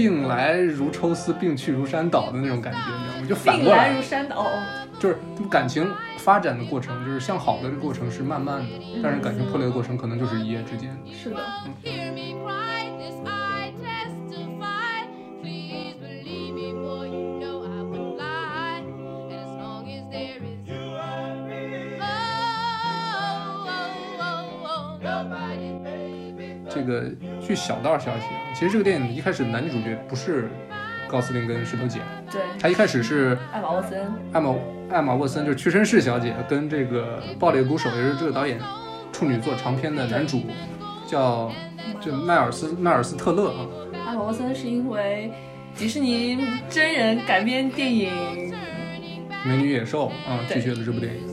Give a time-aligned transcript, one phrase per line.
[0.00, 3.26] 病来如抽丝，病去如山倒”的那种感觉，你知道吗？
[3.28, 4.46] 就反过来病来如，山倒。
[4.98, 5.18] 就是
[5.50, 5.86] 感情
[6.16, 8.68] 发展的过程，就是向好的这个过程是慢慢的，
[9.02, 10.96] 但是感情破裂的过程可能就是一夜之间。
[11.12, 11.36] 是的
[11.84, 11.99] ，Hear
[27.50, 30.48] 据小道消息啊，其实这个电影一开始男女主角不是
[31.08, 31.98] 高司令跟石头姐，
[32.30, 34.54] 对，他一开始是艾玛沃森，艾玛
[34.88, 38.60] 艾玛沃森，就是屈臣氏小姐跟这个爆裂鼓手，也是这个导演
[39.12, 40.42] 处女作长片的男主，
[41.08, 41.50] 叫
[42.00, 43.66] 就迈尔斯迈尔斯特勒啊。
[44.06, 45.32] 艾玛沃森是因为
[45.76, 48.54] 迪士尼真人改编电影，
[49.44, 51.29] 美女野兽啊，对拒绝了这部电影。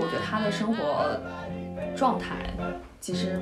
[0.00, 1.20] 我觉得他的生活
[1.94, 2.36] 状态
[3.00, 3.38] 其实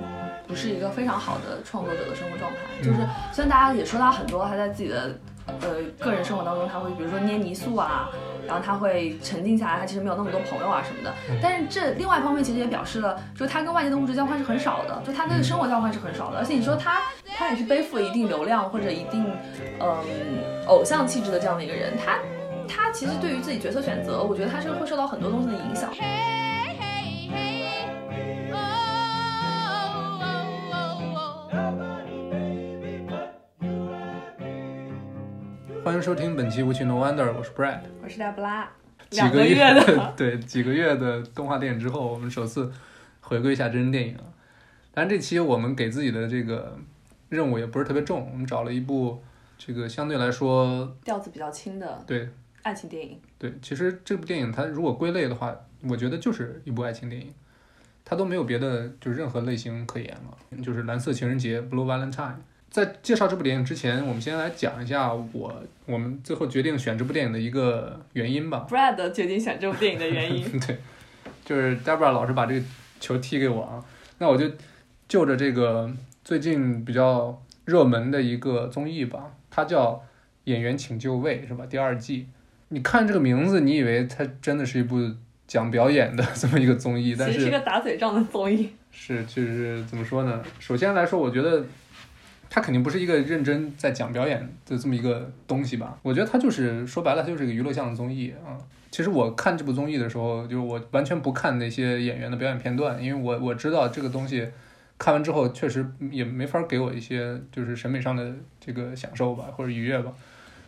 [0.46, 2.58] 不是一个非常好的创作者的生活状态。
[2.82, 2.98] 就是
[3.32, 5.68] 虽然大家也说他很多，他在自己的呃
[6.00, 8.10] 个人生活当中，他会比如说捏泥塑啊，
[8.46, 11.14] 然后他会沉浸下来，他其实没有那么多朋友啊什么的。
[11.40, 16.38] 但是这另外一方面其实也表示了，说他跟外界的物质交换是很少的，就他的生活交换是很少的。
[16.38, 17.00] 而且你说他
[17.36, 19.24] 他也是背负了一定流量或者一定
[19.80, 19.96] 嗯
[20.66, 22.18] 偶像气质的这样的一个人，他。
[22.70, 25.88] 他其实对于自己角色选择，我觉得他是会受到很多东西的影响。
[35.88, 37.80] 欢迎收听本期无情 No Wonder，我是 Brad。
[38.02, 38.68] 我是拉布拉，
[39.08, 42.70] 几个月月的，对几个月的动画电影之后，我们首次
[43.22, 44.20] 回归一下真人电影啊。
[44.92, 46.78] 当然，这期我们给自己的这个
[47.30, 49.22] 任务也不是特别重，我们找了一部
[49.56, 52.28] 这个相对来说调子比较轻的对
[52.64, 53.18] 爱情电影。
[53.38, 55.56] 对，其实这部电影它如果归类的话，
[55.88, 57.32] 我觉得就是一部爱情电影，
[58.04, 62.34] 它都没有别的就是任何类型可言了，就是蓝色情人节 （Blue Valentine）。
[62.70, 68.66] 在介绍这部电影之前，我们先来讲一下我我们最后决定选这部电影的一个原因吧。
[68.68, 70.76] Brad 决定选这部电影的原因， 对，
[71.44, 72.66] 就是 Debra 老师把这个
[73.00, 73.84] 球踢给我啊，
[74.18, 74.50] 那我就
[75.08, 75.90] 就着这个
[76.22, 79.92] 最近比较热门的一个综艺吧，它叫
[80.44, 81.64] 《演员请就位》是吧？
[81.66, 82.26] 第二季。
[82.70, 85.10] 你看这个名字，你以为它真的是一部
[85.46, 88.68] 讲表演的 这么一个综艺，但其实是是个打嘴仗的综艺。
[88.90, 90.42] 是就是怎么说呢？
[90.58, 91.64] 首先来说，我觉得
[92.50, 95.98] 他肯定不是一个认真在讲表演的这么一个东西吧。
[96.02, 98.56] 我觉得他就是说白了，他就是一个娱乐向的综艺啊。
[98.90, 104.48] 其实我看这部综艺的时候，就是我完全不看那些演员的表演片段，因为我我知道这个东西
[104.96, 110.10] 看完之后确实也没法给我一些就是审美上的这个享受吧，或者愉悦吧。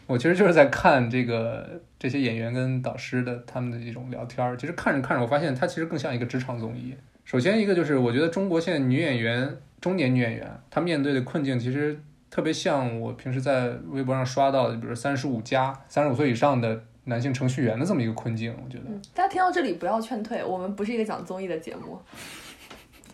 [0.06, 4.56] 我其实就是在看这个这些演员跟导师的他们的一种聊天儿。
[4.56, 6.94] 其实看着看着，我发现它其实更像一个职场综艺。
[7.30, 11.96] 首先一个就是，我觉得中国现在女演员、中年女演员，她面对的困境其实
[12.28, 18.52] 特别像我平时在微博上刷到的，比如三十五加、三十五岁以上的男性程序员的这么一个困境。
[18.64, 22.00] 我觉得，嗯，大家听到这里不要劝退，我们不是一个讲综艺的节目。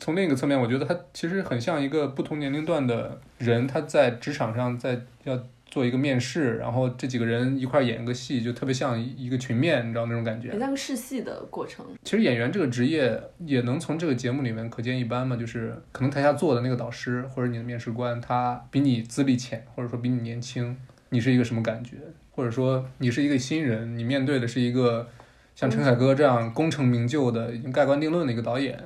[0.00, 5.38] 从另一个侧面，我觉得他其实很像一个不同年龄段的人，他在职场上在要
[5.74, 10.60] 做一个面试，然后这几个人一块儿演个戏，就特别像一个群面，你知道那种感觉很。
[10.60, 11.84] 像个试戏的过程。
[12.04, 20.76] 其实演员这个职业也能从这个节目里面可见一斑嘛，就是可能台下坐的那个导师或者你的面试官，他比你资历浅，或者说比你年轻，
[21.08, 21.96] 你是一个什么感觉？
[22.30, 25.08] 或者说你是一个新人，你面对的是一个
[25.56, 28.78] 像陈凯歌这样功成名就的、已经盖棺定论的一个导演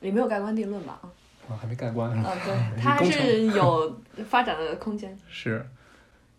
[0.00, 1.00] 也没有盖棺定论吧？
[1.48, 2.08] 啊， 还没盖棺？
[2.12, 5.18] 啊，对，他还是有发展的空间。
[5.28, 5.66] 是，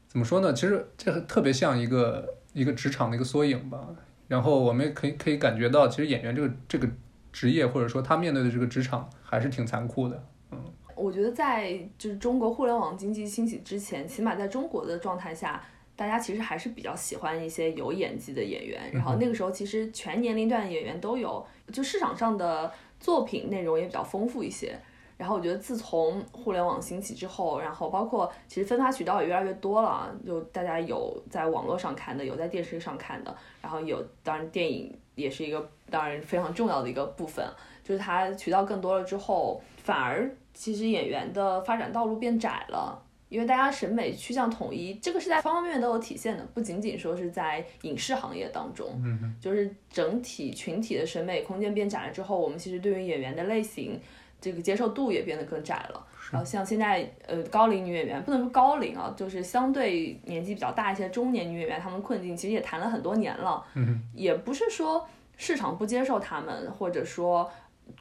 [0.08, 0.54] 怎么说呢？
[0.54, 3.88] 其实这特别像一个一个职场的一个缩影吧。
[4.28, 6.88] 然后我们也可以可以感觉到，其实演员这个这个
[7.32, 10.24] 职业，或者说他面对的这个职场，还是挺残酷的。
[10.52, 10.64] 嗯
[10.96, 15.64] 我觉得在就是中国互联网经济兴起之前，起码在中国的状态下，
[15.96, 18.82] 大家其实还是比较喜欢一些有演技的演员。
[18.92, 24.76] 然后那个时候其实全年龄段的演员都有，就市场上的作品内容也比较丰富一些。
[25.18, 37.46] 然后我觉得自从互联网兴起之后，然后包括其实分发渠道也越来越多了啊，就大家有在网络上看的，有在电视上看的，然后有当然电影也是一个当然非常重要的一个部分，
[37.84, 43.04] 就是它渠道更多了之后，反而其实演员的发展道路变窄了。
[43.30, 54.00] 因为大家审美趋向统一，这个是在方方面面都有体现的，不仅仅说是在影视行业当中，嗯就是整体群体的审美空间变窄了之后，我们其实对于演员的类型，
[54.40, 56.06] 这个接受度也变得更窄了。
[56.32, 65.08] 然后像现在呃高龄女演员，不能说高龄啊，就是相对年纪比较大一些中年女演员，她们困境其实也谈了很多年了，嗯也不是说
[65.38, 67.50] 市场不接受她们，或者说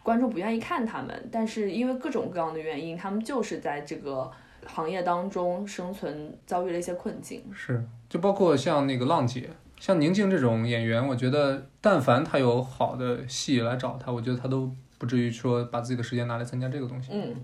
[0.02, 4.28] 观众不愿意看她们，但是因为各种各样的原因，她们就是在这个
[4.66, 7.44] 行业当中生存遭遇了一些困境。
[7.54, 9.48] 是，就包括像那个浪姐，
[9.78, 14.68] 像宁静这种演员，我觉得但凡她有好的戏来找她，我觉得她都
[14.98, 17.10] 不至于说把自己的时间拿来参加这个东西。
[17.12, 17.34] 嗯，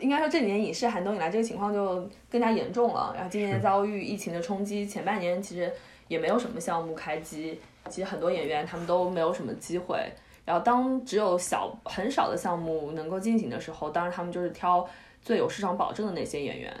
[0.00, 3.12] 应该说这几年影视寒冬以来，这个情况就更加严重了。
[3.14, 5.72] 然后今年遭遇疫情的冲击，前半年其实
[6.08, 7.58] 也没有什么项目开机，
[7.88, 9.98] 其实很多演员他们都没有什么机会。
[10.44, 14.84] 然后当只有小很少的项目能够进行的时候，当然他们就是挑
[15.22, 16.76] 最有市场保证的那些演员。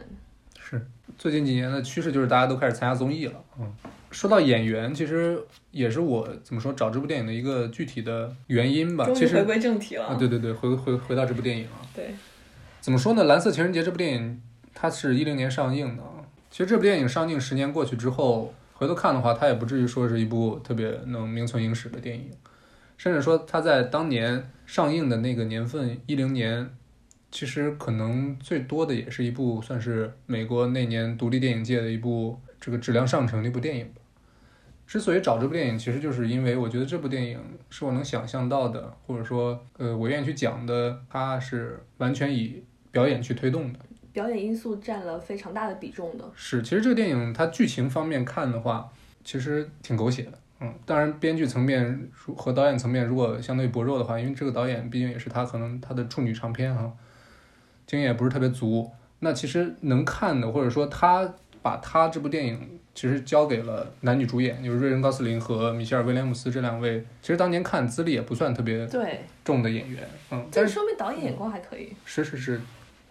[0.58, 0.84] 是，
[1.16, 3.44] 最近几年的趋势就是大家都开始参加综艺了。
[3.60, 3.72] 嗯，
[4.12, 9.08] 说到演员，其实也是我怎么说找这部电影的一个具体的原因吧。
[9.14, 12.14] 其实回归正题了啊，对对对，回回回到这部电影啊，对
[12.80, 13.22] 怎么说呢？
[13.26, 14.42] 《蓝色情人节》这部电影，
[14.74, 16.22] 它是一零年上映的啊。
[16.50, 22.30] 其实这部电影上映十年过去之后，回头看的话，它也不至于说是一部特别能名存影史的电影，
[22.98, 26.70] 甚至说它在当年上映的那个年份，一零年，
[27.30, 34.01] 其实可能最多的也是一部算是美国那年独立电影界的一部这个质量上乘的一部电影吧。
[34.92, 37.40] 之所以找这部电影，其实就是因为我觉得这部电影
[37.70, 43.78] 是我能想象到的，或者说，呃，我愿意去讲的，它是完全以表演去推动的。
[44.12, 46.30] 表演因素占了非常大的比重的。
[46.34, 48.86] 是，其实这个电影它剧情方面看的话，
[49.24, 50.32] 其实挺狗血的。
[50.60, 56.92] 嗯，当然编剧层面如和导演层面如果相对薄弱的话，因为这个导演毕竟也是他可能他的处女长片哈，
[57.86, 58.90] 经验也不是特别足。
[59.20, 70.06] 那其实能看的，或者说他把他这部电影其实交给了男女主演，就是瑞恩·高斯林和米歇尔·威廉姆斯这两位，其实当年看资历也不算特别对，重的演员。
[70.30, 71.92] 嗯，这但是说明导演眼光还可以。
[72.04, 72.60] 是是是，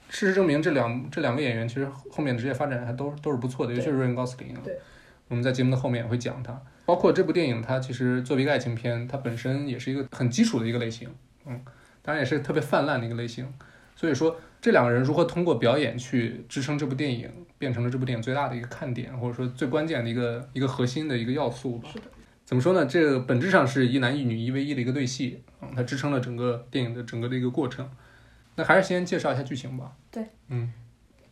[0.10, 4.62] 事实证明这两这两位演员其实后面的职业发展还都都是不错的，尤其是瑞恩·高斯林啊。
[4.64, 4.78] 对，
[5.28, 6.62] 我们在节目的后面也会讲他。
[6.86, 11.10] 包括这部电影，它其实作为一个爱情片，它本身也是一个很基础的一个类型，
[11.46, 11.60] 嗯，
[12.02, 13.52] 当然也是特别泛滥的一个类型。
[13.96, 21.90] 所以说，这两个人如何通过表演去支撑这部电影，变成了这部电影最大的一个看点，或者说最关键的一个一个核心的一个要素吧。
[21.92, 22.06] 是的。
[22.46, 22.86] 怎么说呢？
[22.86, 27.90] 这个本质上是一男一女一 v 一的一个对戏，嗯，它支撑了整个电影的整个的一个过程。
[28.56, 29.94] 那还是先介绍一下剧情吧。
[30.12, 30.72] 对，嗯，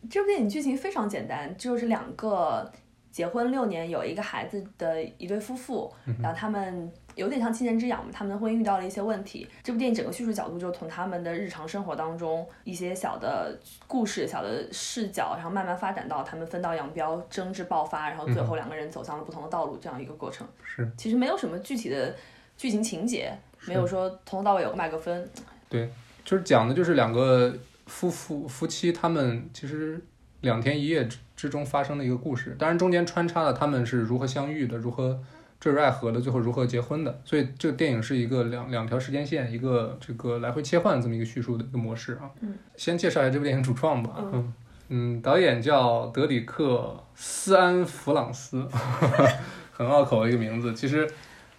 [0.08, 2.72] 这部电影剧情非常简单，就是两个
[3.10, 5.92] 结婚六年有一个孩子的一对夫妇，
[6.22, 6.90] 然后他们
[7.20, 9.46] 有点像七年之痒嘛，他们的婚姻遇到了一些问题。
[9.62, 13.54] 这部电影整个叙述角度就从他们的日常生活当中一些小的
[13.86, 20.46] 故事、小的视角，然后慢慢发展到他们分道扬镳、争执爆发，然后最后两个人走向了不同的道路这样一个过程。
[20.64, 22.14] 是其实没有什么具体的
[22.56, 23.30] 剧情情节，
[23.66, 25.28] 没有说从头到尾有个麦克风。
[25.68, 25.90] 对
[26.24, 27.54] 就是讲的就是两个
[27.86, 30.02] 夫妇夫妻他们其实
[30.40, 35.18] 两天一夜之之中发生的一个故事，当然中间穿插了他们是如何相遇的，如何
[35.60, 37.20] 坠入爱河的，最后如何结婚的。
[37.24, 42.30] 所以这个电影是一个两两条时间线，一个这个来回切换这么一个叙述的一个模式啊。
[42.40, 44.14] 嗯，先介绍一下这部电影主创吧。
[44.18, 44.54] 嗯嗯
[44.88, 48.66] 嗯，导演叫德里克·斯安弗朗斯，
[49.70, 50.74] 很拗口的一个名字。
[50.74, 51.06] 其实《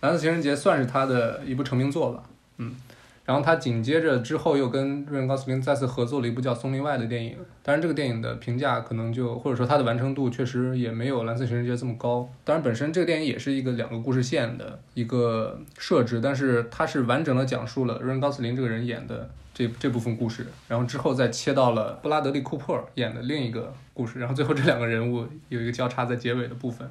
[0.01, 2.24] 蓝色情人节》算是他的一部成名作吧。
[2.58, 2.75] 嗯。
[3.24, 12.28] 然后他紧接着之后又跟瑞恩·高斯林再次合作了一部叫《松林外》的电影，当然这个电影的评价可能就或者说它的完成度确实也没有《蓝色情人节》这么高。
[12.44, 26.90] 当然本身这个电影也是一个两个故事线的一个设置，但是它是完整的讲述了瑞恩·高斯林这个人演的这这部分故事，然后之后再切到了布拉德利·库珀演的另一个故事，然后最后这两个人物有一个交叉在结尾的部分。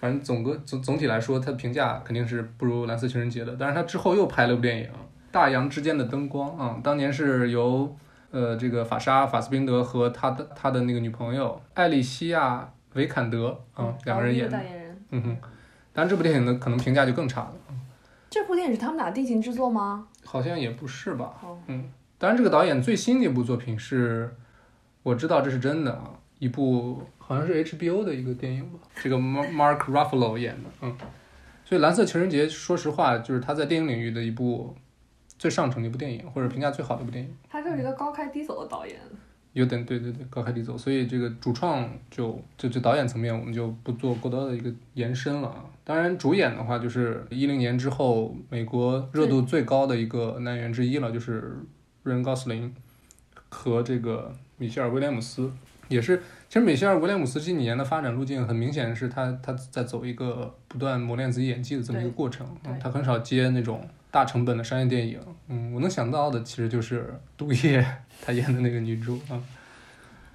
[0.00, 4.88] 反正总个总总体来说，他的评价肯定是不如《蓝色情人节》的，但是他之后又拍了部电影。
[5.32, 7.96] 大洋之间的灯光啊、当年是由
[8.30, 14.60] 呃这个法沙法斯宾德和他的他的那个女朋友艾丽西亚维坎德啊、两个人演的。
[15.10, 15.36] 嗯哼。
[15.94, 17.54] 当然这部电影呢可能评价就更差了，
[18.30, 20.06] 这部电影是他们俩定情之作吗？
[20.24, 21.34] 好像也不是吧？
[21.42, 21.84] 哦，嗯，
[22.16, 24.34] 当然这个导演最新的一部作品是，
[25.02, 30.96] 我知道这是真的啊，一部好像是 HBO 的一个电影吧，这个 Mark Ruffalo 演的，嗯。
[31.64, 34.74] 所以《蓝色情人节》说实话就是他在电影领域的一部
[35.42, 37.28] 最上乘的一部电影，或者评价最好的一部电影。
[37.50, 38.94] 他就是一个高开低走的导演。
[39.54, 45.64] 有点对对对，高开低走，所以这个主创就就就导演层面，我们就不做过多的一个延伸了啊。
[45.82, 51.58] 当然，主演的话就是一零年之后美国热度最高的一个男演员之一了，就是
[52.04, 52.72] 瑞恩·高斯林
[53.48, 55.50] 和这个米歇尔·威廉姆斯，
[55.88, 62.46] 也是其实米歇尔·威廉姆斯近几年的发展路径，很明显是他他在走一个不断磨练自己演技的这么一个过程。
[62.64, 65.18] 嗯他很少接那种大成本的商业电影。
[65.48, 67.02] 嗯，我能想到的其实就是
[67.36, 67.82] 《毒液》
[68.24, 69.42] 她演的那个女主啊。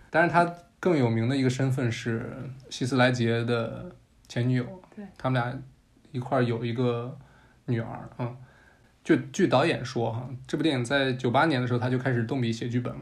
[0.09, 2.25] 当然，她更有名的一个身份是
[2.69, 3.85] 希斯莱杰的
[4.27, 4.65] 前女友。
[4.95, 5.57] 对，他们俩
[6.11, 7.17] 一块儿有一个
[7.67, 8.09] 女儿。
[8.17, 8.35] 嗯，
[9.03, 13.01] 就据导演说哈，这部电影在九八年的时候他就开始动笔写剧本了。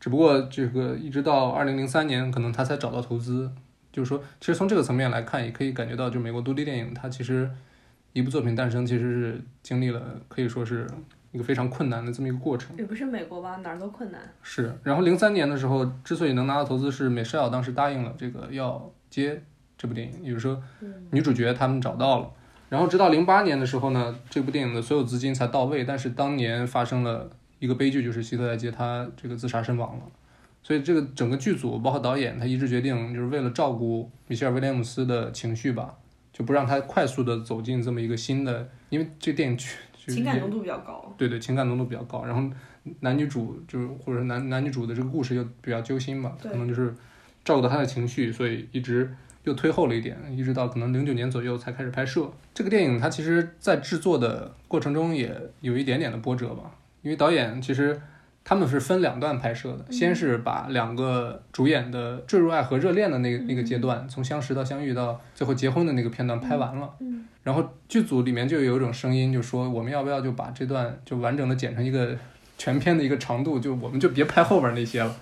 [0.00, 3.52] 只不过这个一直到二零零三年，可能他才找到投资。
[3.92, 7.50] 就是说，其实从这个层面来看，也可以感觉到，就美国独立电影它其实
[8.12, 10.86] 一部作品诞生，其实是经历了可以说是
[11.32, 12.76] 一个非常困难的这么一个过程。
[12.76, 14.20] 也不是美国吧，哪儿都困难。
[14.42, 19.42] 是，然后零三年的时候，之所以能拿到投资，是美少当时答应了这个要接
[19.78, 22.30] 这部电影，也就是说嗯，女主角他们找到了。
[22.68, 30.02] 然后直到零八年的时候呢，这部电影的所有资金才到位，但是当年发生了一个悲剧，就是希特莱杰他这个自杀身亡了。
[30.62, 35.96] 所以这个整个剧组包括导演，他一致决定，就是为了照顾米歇尔威廉姆斯的情绪吧，
[36.40, 41.14] 就不让他快速的走进这么一个新的，因为这电影情感浓度比较高。
[41.18, 42.50] 对对，情感浓度比较高，然后
[43.00, 46.94] 男女主就是或者男男女主的这个故事又比较揪心嘛，可能就是
[47.44, 52.32] 照顾到他的情绪，所以一直又推后了一点，一直到可能零九年左右才开始拍摄。
[52.54, 58.00] 这个电影它其实在制作的过程中也有一点点的波折吧，因为导演其实
[58.42, 66.90] 他们是分两段拍摄的，先是把两个主演的坠入爱河热恋的那个那个阶段，从相识到相遇到最后结婚的那个片段拍完了。
[67.00, 72.16] 嗯，然后剧组里面就有一种声音，就说我们要不要就把这段就完整的剪成一个
[72.58, 75.14] 全片的一个长度，就我们就别拍后边那些了。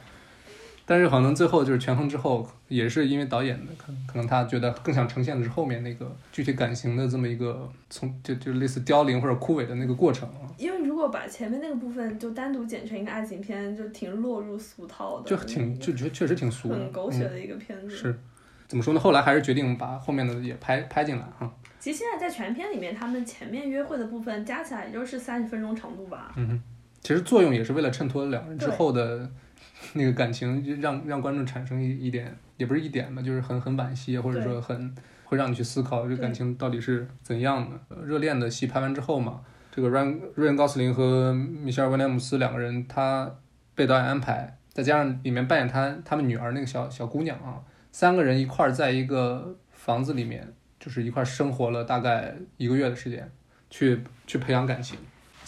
[0.89, 17.95] 但是可能最后就是权衡之后，也是因为导演的可能可能他觉得更想呈现的是后面那个具体感情的这么一个从就就类似凋零或者枯萎的那个过程啊，因为如果把前面那个部分就单独剪成一个爱情片，就挺落入俗套的，就挺就觉确实挺俗的，很狗血嗯、的一个片子。
[17.95, 18.19] 是
[18.67, 18.99] 怎么说呢？
[19.01, 21.51] 后来还是决定把后面的也拍拍进来哈。
[21.79, 26.33] 其实现在在全片里面，他们前面约会的部分加起来也就是三十分钟长度吧。
[26.37, 26.63] 嗯哼，
[27.03, 29.31] 其实作用也是为了衬托两人之后的
[29.95, 37.79] 那个感情，就让让观众产生一一点，也不是一点吧，就是很很惋惜，或者说很会让你去思考这个感情到底是怎样的。
[37.89, 43.35] 呃热恋的戏拍完之后嘛，这个瑞恩瑞恩高斯林和米歇尔威廉姆斯两个人，他
[43.75, 47.63] 被导演安排，再加上里面扮演他他们女儿那个小小姑娘啊，
[47.93, 53.31] 三个人一块儿在一个房子里面，就是一块儿生活了大概一个月的时间，
[53.71, 54.99] 去去培养感情。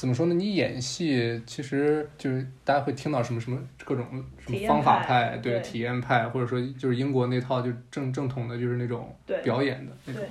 [0.01, 0.35] 怎么说呢？
[0.35, 4.07] 你演戏其实就是大家会听到什么什么各种
[4.39, 10.23] 什么方法派对对体验派，或者说就是英国那套就正正统的，就是那种对表演的那种。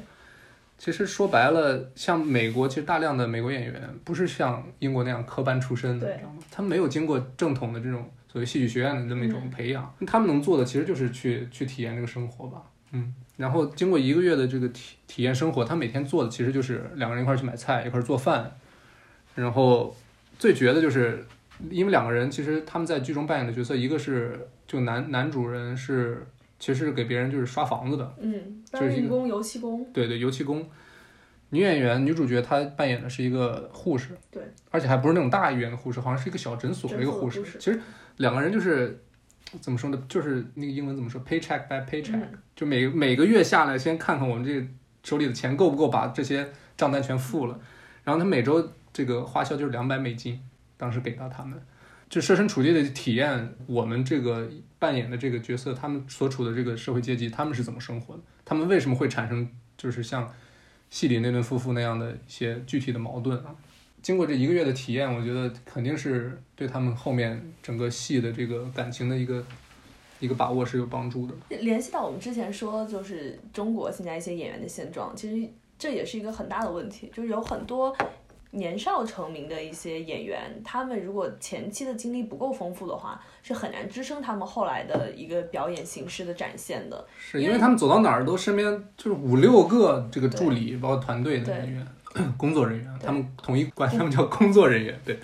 [0.80, 6.38] 其实说白了，像美国，其实大量的美国演员不是像英国那样科班出身的，你知道吗？
[6.50, 12.64] 他们没有经过正统的这种所谓戏剧学院的这么一种嗯培养，他们能做的其实就是去去体验这个生活吧。
[12.92, 18.52] 嗯，然后经过一个月的这个体体验生活，他每天做的其实就是两个人一块儿去买菜，一块儿做饭，
[19.40, 19.96] 然后
[20.38, 21.26] 最绝的就是，
[21.70, 26.26] 因为两个人其实他们在剧中扮演的角色，一个是就男男主人是
[26.60, 30.68] 其实是给别人就是刷房子的，嗯，搬运工、油漆工，对对，油漆工。
[31.52, 37.44] 女演员女主角她扮演的是一个护士，对，而且还不是那种大医院的护士，好像是一个小诊所的一个护士。
[37.58, 37.82] 其实
[38.18, 39.02] 两个人就是
[39.60, 40.00] 怎么说呢？
[40.08, 44.68] 就是那个英文怎么说？paycheck by paycheck，、嗯就每每个月下来，先看看我们这个
[45.04, 47.60] 手里的钱够不够把这些账单全付了，
[48.04, 48.62] 然后他每周
[49.00, 50.38] 这个花销就是两百美金，
[50.76, 51.58] 当时给到他们，
[52.10, 54.46] 就设身处地的体验我们这个
[54.78, 60.30] 扮演的这个角色，他们所处的这个社会阶级，他们是怎么生活的，他们为什么会产生就是像
[60.90, 63.56] 戏里那对夫妇那样的一些具体的矛盾啊。
[64.02, 69.42] 经过这一个月的体验，我觉得肯定是对他们后面整个戏的这个感情的一个
[70.20, 71.34] 一个把握是有帮助的。
[71.62, 77.96] 联系到我们之前说，就是中国现在一些演员的现状，其实这也是一个很大的问题，就是有很多
[78.52, 87.06] 年少成名的一些演员，他们如果前期的经历不够丰富的话，是很难支撑他们后来的一个表演形式的展现的。
[87.18, 91.88] 是因为他们走到哪儿都身边就是五六个这个助理，包括团队的人员、
[92.38, 95.00] 工作人员，他们统一管他们叫工作人员。
[95.06, 95.20] 对，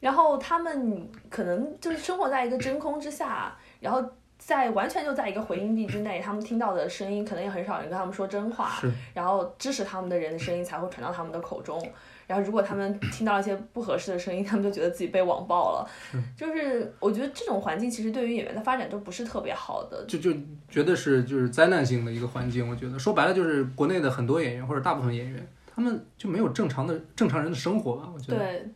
[0.00, 4.04] 然后他们可能就是生活在一个真空之下，然后
[4.38, 8.80] 在完全就在一个回音壁之内，他们听到的声音可能也很少人跟他们说真话，
[9.12, 11.78] 然后支持他们的人的声音才会传到他们的口中。
[12.26, 15.90] 然后如果他们听到一些不合适的声音，他们就觉得自己被网暴了。
[16.36, 20.04] 就是我觉得这种环境其实对于演员的发展都不是特别好的。
[20.06, 20.30] 就就
[20.68, 22.68] 觉得是就是灾难性的一个环境。
[22.68, 28.08] 我觉得说白了就是国内的很多演员或者大部分演员，他们就没有正常的正常人的生活吧。
[28.14, 28.68] 我觉得对，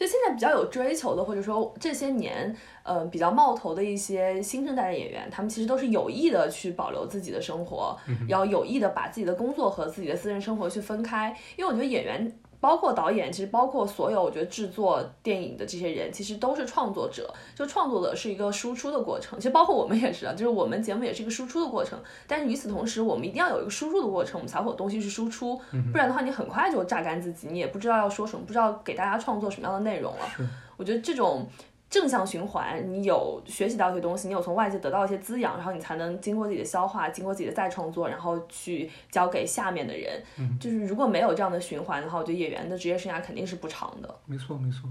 [0.00, 7.94] 就现在比较有追求的，或者说这些年，呃，比较冒头的一些新生代的演员，他们其实都是有意的去保留自己的生活，
[8.26, 11.36] 然后有意的把自己的工作和自己的私人生活去分开。
[11.58, 17.32] 因为我觉得演员，包括导演，其实包括所有我觉得制作电影的这些人，其实都是创作者。
[17.56, 21.98] 就创作者是一个输出的过程，其实包括我们也是啊，就是我们节目也是一个输出的过程。
[22.26, 30.48] 但是与此同时，我们一定要有一个输入的过程，我们才会有东西去输出，不然的话，你很快就榨干自己，你也不知道要说什么，不知道给大家创作什么样的内容了。
[30.76, 31.46] 我觉得这种
[31.90, 40.22] 正向循环，你有学习到一些东西，你有从外界得到一些滋养，然后你才能经过自己的消化，经过自己的再创作，然后去交给下面的人。
[40.60, 44.14] 就是如果没有这样的循环的话，我觉得演员的职业生涯肯定是不长的。
[44.24, 44.88] 没错没错。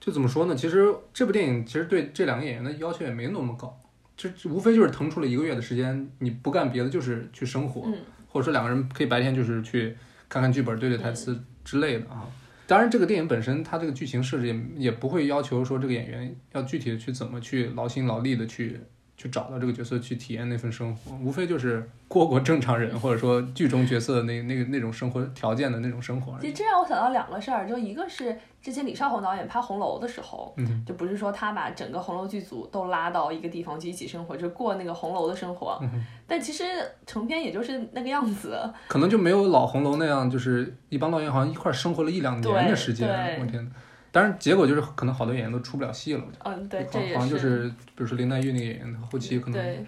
[0.00, 0.56] 就怎么说呢？
[0.56, 3.78] 其实这部电影其实对这两个演员的要求也没那么高，
[4.16, 7.94] 就无非就是腾出了一个月的时间，你不干别的，就是去生活，嗯
[8.28, 9.96] 或者说两个人可以白天就是去
[10.28, 12.26] 看看剧本、对对台词之类的啊。
[12.66, 18.80] 当然，这个电影本身它这个剧情设置也也不会要求说这个演员要具体的去怎么去劳心劳力的去
[19.22, 35.78] 去找到这个角色去体验那份生活，无非就是过过正常人或者说剧中角色那那个那种生活条件的那种生活这让我想到两个事儿，就一个是之前李少红导演拍《红楼》的时候，嗯就不是说他把整个红楼剧组都拉到一个地方去一起生活，就过那个红楼的生活。
[35.82, 36.64] 嗯但其实
[37.06, 43.70] 成片也就是那个样子，可能就没有老红楼那样，就是一帮导演好像一块儿生活了一两年的时间，我天呐！
[44.12, 46.22] 当然，结果就是可能好多演员都出不了戏了。
[46.68, 49.84] 对，这好像就是比如说林黛玉那个演员，她后期可能对，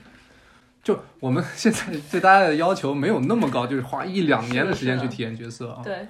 [0.83, 5.83] 就我们现在 对大家的要求没有那么高，就是花一两年的时间去体验角色啊。
[5.85, 6.09] 对，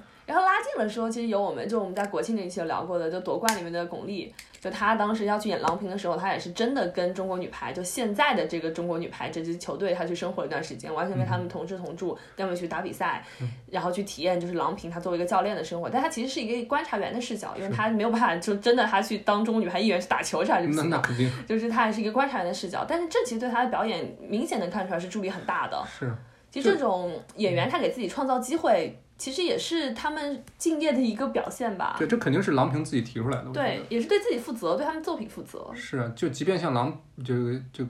[0.75, 13.23] 然后拉近了说，其实有我们就我们在国庆那一期有聊过的，就夺冠里面的巩俐，就她当时要去演郎平的时候，她也是真的跟中国女排，就现在的这个中国女排这支球队，她去生活了一段时间，完全跟他们同吃同住，跟他们去打比赛，
[13.71, 21.01] 然后去体验就是郎平她作为一个教练的生活，但她其实是一个观察员的视角，因为她没有办法就真的她去当中国女排一员去打球，这还是不那行的。
[21.47, 25.83] 就是她还是一个观察员的视角，但是这其实对她的表演明显能看出来是助力很大的。
[25.87, 26.13] 是
[26.51, 31.95] 其实这种演员他给自己创造机会，其实也是他们敬业的一个表现吧。
[31.97, 33.49] 对，这肯定是郎平自己提出来的。
[33.51, 35.71] 对，也是对自己负责，对他们作品负责。
[35.73, 37.85] 是啊，就即便像郎，就就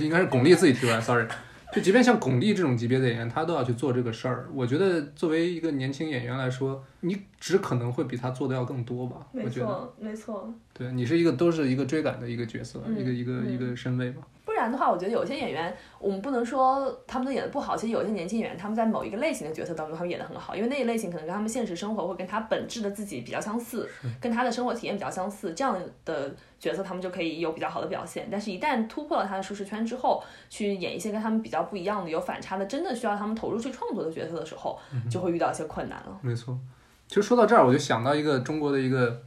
[0.00, 1.26] 应该是巩俐自己提出来，sorry，
[1.72, 4.48] 就即便像巩俐这种级别的演员，他都要去做这个事儿。
[4.54, 9.26] 我觉得作为一个年轻演员来说，你只可能会比他做的要更多吧。
[9.32, 10.50] 我觉得，，没错。
[10.72, 14.22] 对你是一个都是一个追赶的一个角色，嗯一个一个嗯一个身位吧。
[14.64, 17.76] 不然的话，我觉得有些演员，我们不能说他们都演的不好。
[17.76, 23.86] 其实有些年轻演员，他们在某一个类型的角色当中，他们演的很好，因为那一类型可能跟他们现实生活或跟他本质的自己比较相似，
[24.18, 28.26] 跟他的生活体验比较相似，这样的角色他们就可以有比较好的表现。
[28.30, 34.78] 但是，一旦突破了他的舒适圈之后，去演一些跟他们比较不一样的、有反差的，真的需要他们投入去创作的角色的时候，
[35.10, 36.18] 就会遇到一些困难了。
[36.22, 36.58] 没错，
[37.06, 39.20] 其实说到这儿，我就想到一个中国的一个，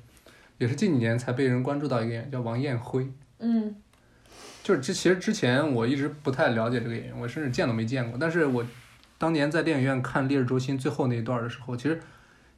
[0.58, 3.08] 也是近几年才被人关注到一个演员，叫王艳辉。
[3.40, 3.76] 嗯
[4.68, 8.18] 就是之其实之前我一直不太了解这个演员，我甚至见都没见过。
[8.20, 8.66] 但是我
[9.18, 11.98] 当年在电影院看《烈日灼心》最后那一段的时候，其实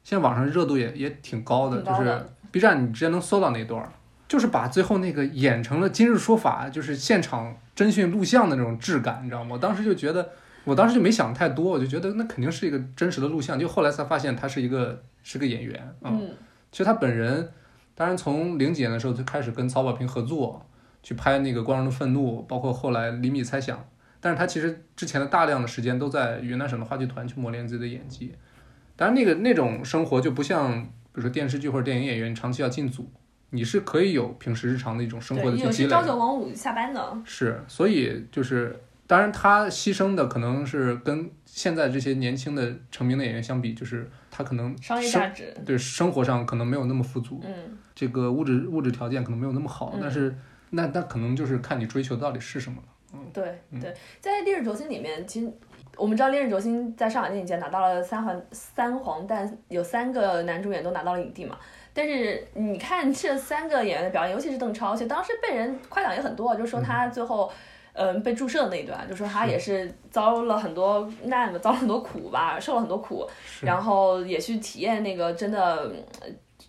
[0.02, 2.20] 现在网上热度也也挺高的，就是
[2.50, 3.88] B 站你直接能搜到那段，
[4.26, 9.50] 就是把最后那个演成了《今日说法》，就是现场侦讯录像的那种质感，你知道吗？
[9.52, 10.30] 我当时就觉得，
[10.64, 13.56] 我当时就没想太多，我就觉得那肯定是一个真实的录像。
[13.56, 16.10] 就后来才发现他是一个是个演员啊。
[16.10, 16.30] 嗯
[16.72, 17.48] 其实他本人，
[17.94, 20.64] 当然从零几年的时候就开始跟曹保平合作，
[21.02, 23.78] 去拍那个《光荣的愤怒》，包括后来《厘米猜想》。
[24.20, 28.34] 但是他其实之前的大量的时间都在云南省的话剧团去磨练自己的演技。
[28.94, 33.10] 当然，那个那种生活就不像，比如说电视剧或者电影演员长期要进组，
[33.48, 37.18] 你是可以有平时日常的一种生活对，的去积累有些朝九晚五下班的。
[37.24, 47.54] 是，所以就是，当然他牺牲的可能是跟现在这些年轻的成名的演员相比，就是他可能商业生价值，对生活上可能没有那么富足，嗯，
[47.94, 50.36] 这个物质物质条件可能没有那么好，嗯但是
[50.70, 53.20] 那那可能就是看你追求到底是什么了。
[53.32, 55.52] 对嗯对，在《烈日灼心》里面，其实
[55.96, 61.56] 我们知道《烈日灼心》在上海电影节拿到了三环三黄蛋，有三个男主演都拿到了影帝嘛。
[61.92, 67.52] 但是你看这三个演员的表演，尤其是邓超，其实当时被人夸奖也很多，就说他最后。
[67.92, 73.28] 嗯，被注射的那一段，就说他也是遭了很多难吧，遭了很多苦吧，受了很多苦，
[73.62, 76.28] 然后也去体验那个真的，呃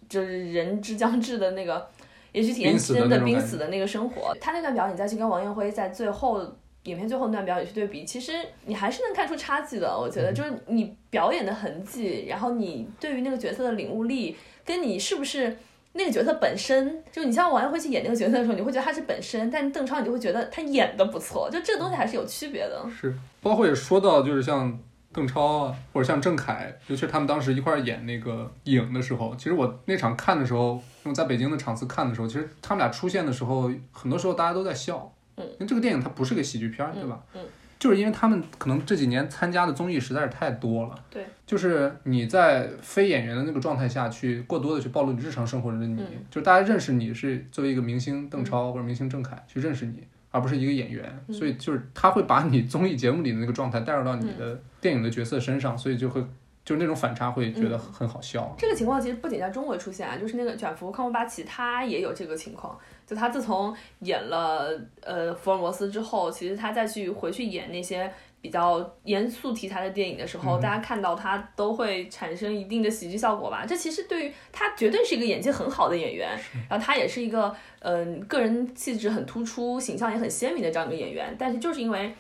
[0.10, 1.88] 就是人之将至的那个，
[2.32, 4.36] 也去体验真的濒死的那个生活。
[4.40, 6.42] 他那段表演再去跟王艳辉在最后
[6.84, 8.34] 影片最后那段表演去对比，其实
[8.66, 9.98] 你还是能看出差距的。
[9.98, 15.58] 我觉得就是你表演的痕迹，然后你对于那个角色的领悟力，跟你是不是。
[15.94, 22.82] 那个角色本身，就你像王艳辉去演那个角色的时候，你会觉得他是本身，但邓超你就会觉得他演的不错，就这个东西还是有区别的。
[22.90, 24.80] 是，包括也说到，就是像
[25.14, 35.12] 邓超啊，或者像郑恺，尤其是他们当时一块儿演那个影的时候，其实我那场看的时候，因为在北京的场次看的时候，其实他们俩出现的时候，很多时候大家都在笑。
[35.38, 37.22] 嗯，因为这个电影它不是个喜剧片儿，对吧？
[37.34, 37.42] 嗯，
[37.80, 40.96] 就是因为他们可能这几年参加的综艺实在是太多了。
[41.10, 56.22] 对，就是你在非演员的那个状态下去过多的去暴露你日常生活中的你，嗯就是大家认识你是作为一个明星邓超或者明星郑恺去认识你，而不是一个演员，嗯所以就是他会把你综艺节目里的那个状态带入到你的电影的角色身上，所以就会
[56.64, 58.56] 就是那种反差会觉得很很好笑。
[58.58, 62.80] 这个情况其实不仅在中国出现啊，就是那个卷福康伯巴奇他也有这个情况。
[63.06, 64.70] 就他自从演了
[65.02, 68.10] 呃福尔摩斯之后，其实他再去回去演那些
[68.42, 73.66] 比较严肃题材的电影的时候，嗯大家看到他都会产生一定的喜剧效果吧。
[73.66, 76.30] 这其实对于他绝对是一个演技很好的演员，
[76.68, 81.36] 然后他也是一个嗯、个人气质很突出、形象也很鲜明的这样一个演员。
[81.38, 82.14] 但是就是因为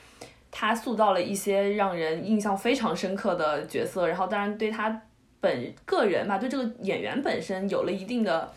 [0.51, 5.01] 他塑造了一些让人印象非常深刻的角色，然后当然对他
[5.39, 8.51] 本个人吧，对这个演员本身有了一定的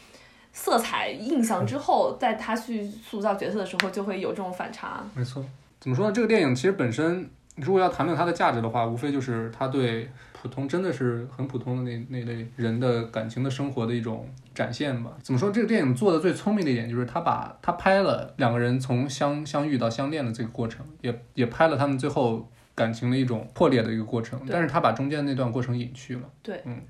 [0.53, 5.03] 色彩印象之后，在他去塑造角色的时候，就会有这种反差。
[5.15, 5.45] 没错，
[5.81, 6.13] 怎么说呢？
[6.13, 15.13] 这个电影其实本身，如果要谈论它的价值的话，无非就是它对普通真的是很普通的那那类人的感情的生活的一种展现吧。
[15.23, 15.51] 怎么说？
[15.51, 26.23] 这个电影做的最聪明的一点就是他把他拍了两个人从相相遇到相恋的这个过程，也也拍了他们最后感情的一种破裂的一个过程，但是他把中间那段过程隐去了。
[26.43, 26.81] 对，嗯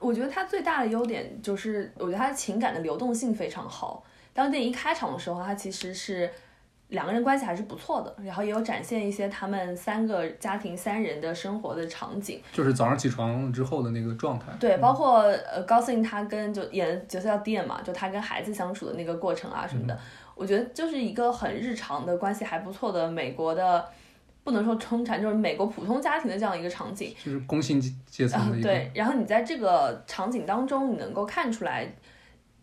[0.00, 4.02] 我觉得它最大的优点就是，我觉得它情感的流动性非常好。
[4.32, 6.30] 当电影一开场的时候，它其实是
[6.90, 12.42] 两个人关系还是不错的，然后也有展现一些他们三个家庭三人的生活的场景。
[12.52, 14.46] 就是早上起床之后的那个状态。
[14.58, 19.96] 对，包括呃高兴他跟就演角色叫 Dean 嘛，就他跟孩子相处的那个过程啊什么的，
[20.34, 23.88] 我觉得就是一个很日常的关系还不错的美国的，
[24.42, 27.14] 不能说中产，就是美国普通家庭的这样一个场景。
[27.24, 28.68] 就是工薪阶层的一个。
[28.68, 31.86] 啊对，然后你在这个场景当中，你能够看出来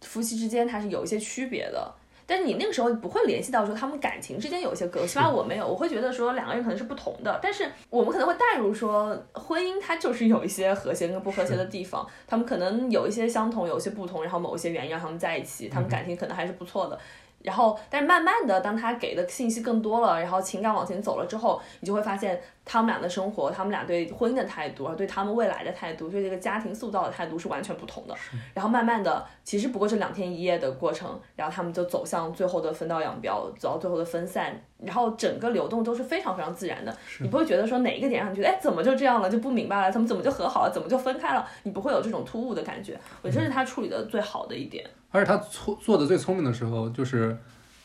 [0.02, 1.94] 夫妻之间它是有一些区别的。
[2.28, 17.00] 但是你那个时候不会联系到说他们感情之间有一些隔阂，起码我没有，我会觉得说两个人可能是不同的，但是我们可能会带入说婚姻它就是有一些和谐跟不和谐的地方，他们可能有一些相同，有一些不同，然后某一些原因让他们在一起，他们感情可能还是不错的。
[17.44, 28.14] 然后，但是慢慢的，当他给的信息更多了，然后情感往前走了之后，你就会发现他们俩的生活，他们俩对婚姻的态度，对他们未来的态度，对这个家庭塑造的态度是完全不同的。
[28.54, 36.94] 然后慢慢的，其实不过是两天一夜的过程，然后他们就走向最后的分道扬镳，走到最后的分散，然后整个流动都是非常非常自然的。
[37.22, 41.48] 你不会觉得说哪一个点让你觉得，哎，怎么就这样了，就不明白了，他们怎么就和好了，怎么就分开了？
[41.64, 43.00] 你不会有这种突兀的感觉。
[43.22, 44.86] 我觉得这是他处理的最好的一点。
[45.10, 47.38] 而且他做做的最聪明的时候，就是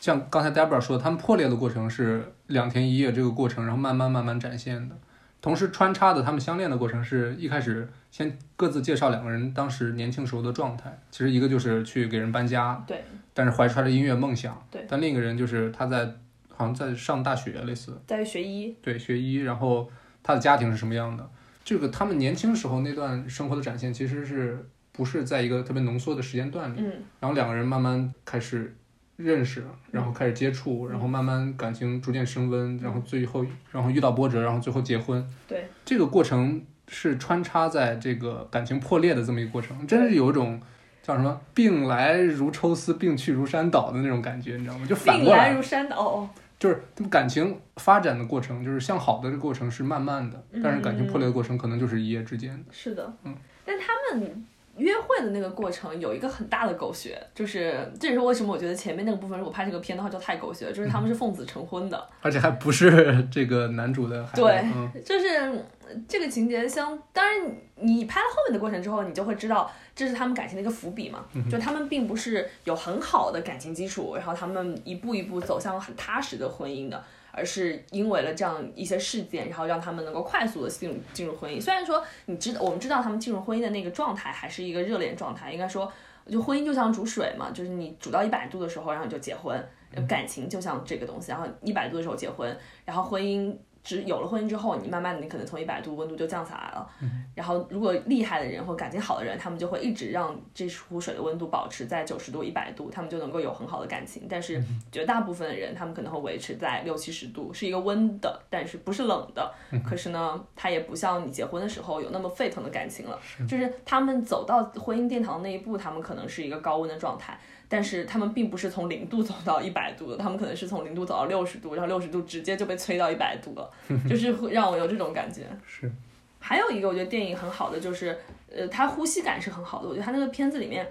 [0.03, 4.97] 像刚才 Debra 说的，他们破裂的过程是两天一夜这个过程，然后慢慢慢慢展现的。
[5.39, 10.99] 同时穿插的他们相恋的过程是一开始先各自介绍两个人当时年轻时候的状态。
[11.09, 13.01] 其实一个就是去给人搬家，对，
[13.33, 16.05] 但是怀揣着音乐梦想，对但另一个人就是他在
[16.53, 19.89] 好像在上大学，类似在学医，对学医，然后
[20.21, 21.25] 他的家庭是什么样的？
[21.63, 26.81] 这个他们年轻时候那段生活的展现，其实是不是在一个特别浓缩的时间段里？
[26.81, 28.75] 嗯，然后两个人慢慢开始
[29.15, 35.25] 认识，然后开始接触，然后慢慢感情逐渐升温，然后最后然后遇到波折，然后最后结婚。
[35.47, 40.59] 对，这个过程是穿插在这个感情破裂的这么一个过程，真是有一种
[41.01, 44.85] 叫什么“病来如抽丝，病去如山倒”的那种感觉，你知道吗？
[44.85, 45.97] 就反过来，病来如山倒。
[45.97, 52.63] 哦就是他们感情发展的过程，就是向好的这个过程是慢慢的，但是感情破裂的过程可能就是一夜之间的。
[52.71, 54.45] 是的，嗯，但他们
[54.77, 77.03] 约会的那个过程有一个很大的狗血，就是这也是为什么我觉得前面那个部分如果拍这个片的话就太狗血了，就是他们是奉子成婚的，而且还不是这个男主的孩子，对嗯，就是呃这个情节相，当然你拍了后面的过程之后，你就会知道这是他们感情的一个伏笔嘛，就他们并不是有很好的感情基础，然后他们一步一步走向很踏实的婚姻的。
[77.35, 81.59] 而是因为了这样一些事件，然后让他们能够快速的进入进入婚姻。
[81.59, 85.91] 虽然说你知道我们知道他们进入婚姻的那个状态还是一个热恋状态，应该说
[86.27, 89.61] 就婚姻就像煮水嘛，就是你煮到一百度的时候，然后你就结婚。
[90.07, 96.89] 感情就像这个东西，然后一百度的时候结婚，然后婚姻只有了婚姻之后，你慢慢的你可能从一百度温度就降下来了。
[97.35, 104.25] 然后如果厉害的人或感情好的人，他们就会一直让这壶水的温度保持在九十度、一百度，他们就能够有很好的感情。
[104.29, 109.53] 但是绝大部分的人，他们可能会维持在六七十度，是一个温的，但是不是冷的。
[109.85, 113.19] 可是呢，他也不像你结婚的时候有那么沸腾的感情了。
[113.47, 117.37] 就是他们走到婚姻殿堂那一步，他们可能是一个高温的状态。
[117.73, 123.67] 但是他们并不是从零度走到一百度的，他们可能是从零度走到六十度，然后六十度直接就被催到一百度了，
[124.07, 125.41] 就是会让我有这种感觉。
[125.65, 125.91] 是，
[126.37, 128.15] 还有一个我觉得电影很好的就是，
[128.55, 129.89] 呃，它呼吸感是很好的。
[129.89, 130.87] 我觉得它那个片子里面，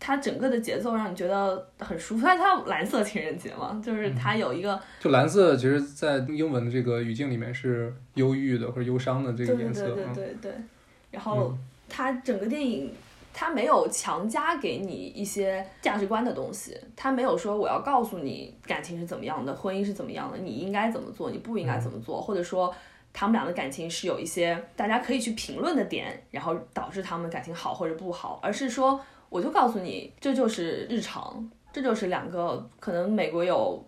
[0.00, 2.26] 它整个的节奏让你觉得很舒服。
[2.26, 10.14] 它它蓝色情人节嘛，就是它有一个就蓝色，其实，在英文的这个语境里面是忧郁的或者忧伤的这个颜色对对对。
[10.14, 10.52] 对对。
[11.12, 11.56] 然后
[11.88, 12.92] 它整个电影，
[13.40, 22.74] 它没有强加给你一些价值观的东西，他没有说我要告诉你感情是怎么样的，婚姻是怎么样的，你应该怎么做，你不应该怎么做，或者说。
[23.10, 33.82] 他们俩的感情是有一些大家可以去评论的点，然后导致他们感情好或者不好，而是说我就告诉你，这就是日常，这就是两个可能美国有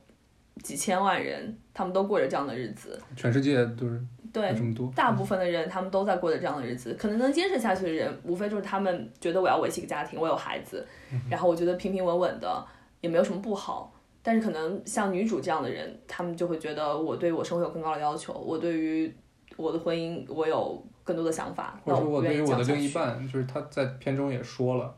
[0.65, 4.03] 几千万人，他们都过着这样的日子，全世界都是
[4.33, 4.93] 对，这么多。
[4.95, 10.87] 大部分的人他们都在过着这样的日子，可能能坚持下去的人，无非就是他们觉得我要维系一个家庭，我有孩子，
[11.29, 12.65] 然后我觉得平平稳稳的
[13.01, 13.93] 也没有什么不好。
[14.23, 19.11] 但是可能像女主这样的人，他们就会觉得我对我生活有更高的要求，我对于
[19.57, 22.63] 我的婚姻我有更多的想法，或者我愿对于我的。
[22.65, 24.95] 另一半，就是他在片中也说了，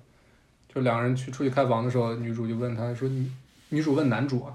[0.68, 3.31] 就两个人去出去开房的时候，女主就问他说你，
[3.68, 4.53] 女主问男主啊，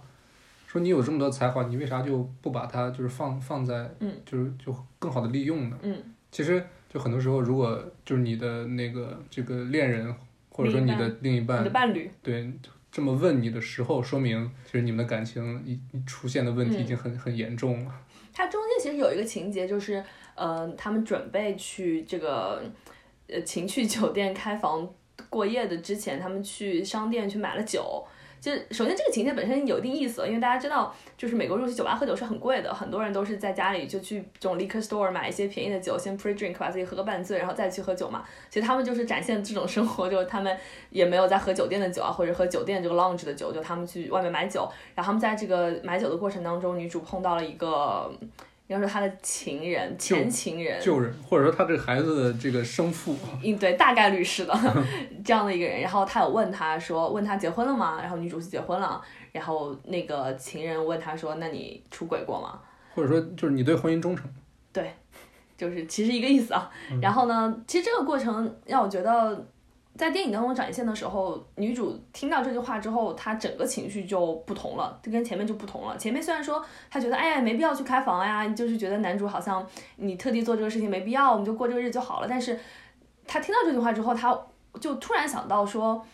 [0.78, 5.80] 说你有这么多才华，你为啥就不把它就是放放在，嗯，就是就更好的利用呢？
[5.82, 5.96] 嗯，
[6.32, 10.14] 其实就很多时候，如果就是你的那个这个恋人，
[10.50, 12.52] 或者说你的另一半你的，伴侣，对。
[12.90, 17.92] 这么问你的时候，说明其实你们的感情已已出现的问题嗯已经很、很严重了。
[18.34, 22.64] 它中间其实有一个情节，就是呃，他们准备去这个
[23.28, 24.90] 呃情趣酒店开房
[25.30, 28.04] 过夜的之前，他们去商店去买了酒。
[28.40, 38.24] 就首先这个情节本身有一定意思，因为大家知道，就是美国入去酒吧喝酒是很贵的，很多人都是在家里就去这种 liquor store 买一些便宜的酒，先 pre drink 把自己喝个半醉，然后再去喝酒嘛。
[38.50, 40.56] 其实他们就是展现这种生活，就是他们
[40.90, 48.12] 也没有在喝酒店的酒啊，或者喝酒店这个 lounge 的酒，就他们去外面买酒，然后他们在这个买酒的过程当中，女主碰到了一个，
[48.68, 54.54] 应该说他的情人、前情人，旧人，或者说他这个孩子的这个生父，嗯，对，大概率是的，
[55.24, 55.80] 这样的一个人。
[55.80, 58.00] 然后他有问他说，问他结婚了吗？
[58.02, 59.02] 然后女主是结婚了。
[59.32, 62.60] 然后那个情人问他说，那你出轨过吗？
[62.94, 64.30] 或者说就是你对婚姻忠诚。
[64.74, 64.94] 对
[65.56, 66.70] 就是其实一个意思啊。
[67.02, 69.48] 然后呢，其实这个过程让我觉得，
[69.98, 75.98] 在电影当中展现的时候，女主听到这句话之后，她整个情绪就不同了，就跟前面就不同了。
[75.98, 82.28] 前面虽然说她觉得哎呀没必要去开房呀，就是觉得男主好像你特地做这个事情没必要，我们就过这个日子就好了。
[82.30, 82.58] 但是
[83.26, 84.40] 她听到这句话之后，她
[84.80, 86.06] 就突然想到说。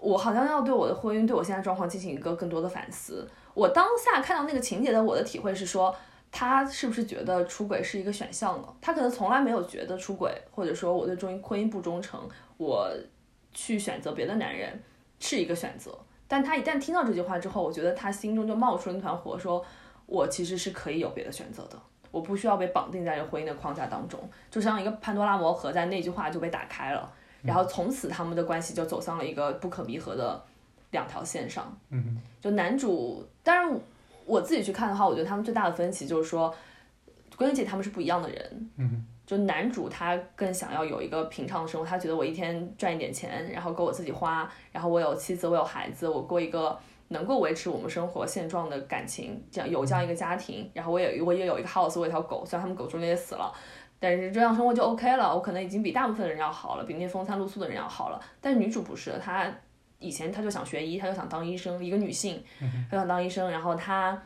[0.00, 3.28] 我好像要对我的婚姻，对我现在状况进行一个更多的反思。
[3.52, 5.92] 我当下看到那个情节的我的体会是说，
[6.30, 8.68] 他是不是觉得出轨是一个选项呢？
[8.80, 12.20] 他可能从来没有觉得出轨，或者说我对中婚姻不忠诚，
[12.58, 12.94] 我
[13.52, 14.78] 去选择别的男人
[15.18, 15.98] 是一个选择。
[16.30, 19.64] 但他一旦听到这句话之后，我觉得他心中就冒出了那团火，说
[20.04, 27.10] 我其实是可以有别的选择的，我不需要被绑定在这婚姻的框架当中，就像一个潘多拉魔盒，在那句话就被打开了，
[27.42, 30.44] 然后从此他们的关系就走向了一个不可弥合的
[30.90, 31.74] 两条线上。
[31.88, 33.80] 嗯就男主，当然
[34.26, 36.54] 我自己去看的话，我觉得他们最大的分歧就是说，
[37.36, 38.70] 关键姐他们是不一样的人。
[38.76, 46.74] 嗯就男主他更想要有一个平常的生活，他觉得我一天赚一点钱，然后够我自己花，然后我有妻子，我有孩子，我过一个
[47.08, 53.52] 能够维持我们生活现状的感情，这样有这样一个家庭，然后我也我也有一个 house，我有一条狗，虽然他们狗中间也死了。
[54.00, 58.20] 但是这样生活就 OK 了，我可能已经比大部分的人要好了，比那些风餐露宿的人要好了。
[58.40, 59.52] 但是女主不是，她
[59.98, 62.40] 以前她就想学医，她就想当医生，一个女性，
[62.88, 64.16] 她想当医生，然后她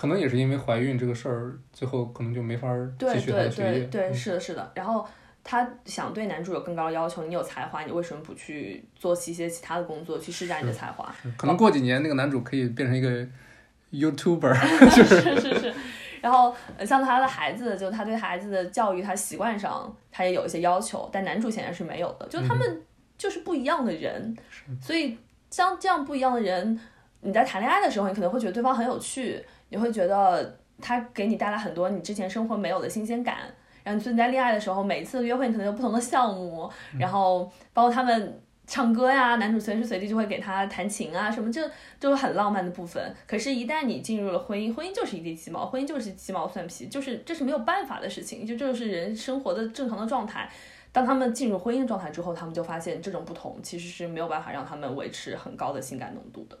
[0.00, 3.78] 可能也是因为怀孕这个事儿，最后可能就没法继续他对的学业。
[3.80, 4.72] 对对，嗯是的，是的。
[4.74, 5.06] 然后
[5.44, 11.14] 他想对男主有更高的要求，你有才华，你为什么不去做一些其他的工作，去施展你的才华？
[11.36, 13.26] 可能过几年那个男主可以变成一个
[13.92, 14.54] YouTuber，
[14.88, 15.04] 是
[15.38, 15.74] 是是。
[16.22, 22.82] 然后呃像他的孩子，就他对孩子的教育，他习惯上他也有一些要求，但男主显然是没有的，就他们
[23.18, 24.34] 就是不一样的人，
[24.80, 25.18] 所以
[25.50, 26.80] 像这样不一样的人，
[27.20, 33.38] 你在谈恋爱的时候，你可能会觉得对方很有趣，你会觉得他给你带来很多你之前生活没有的新鲜感。
[33.82, 43.02] 然后所以你在恋爱的时候，每一次约会你可能有不同的项目，然后包括他们唱歌呀，男主随时随地就会给他弹琴啊，什么这都是很浪漫的部分。
[43.26, 50.48] 可是，一旦你进入了婚姻，婚姻就是一地鸡毛，婚姻就是鸡毛蒜皮，就是这是没有办法的事情，就这就是人生活的正常的状态。
[50.92, 56.58] 当他们进入婚姻状态之后，他们就发现这种不同其实是没有办法让他们维持很高的性感浓度的。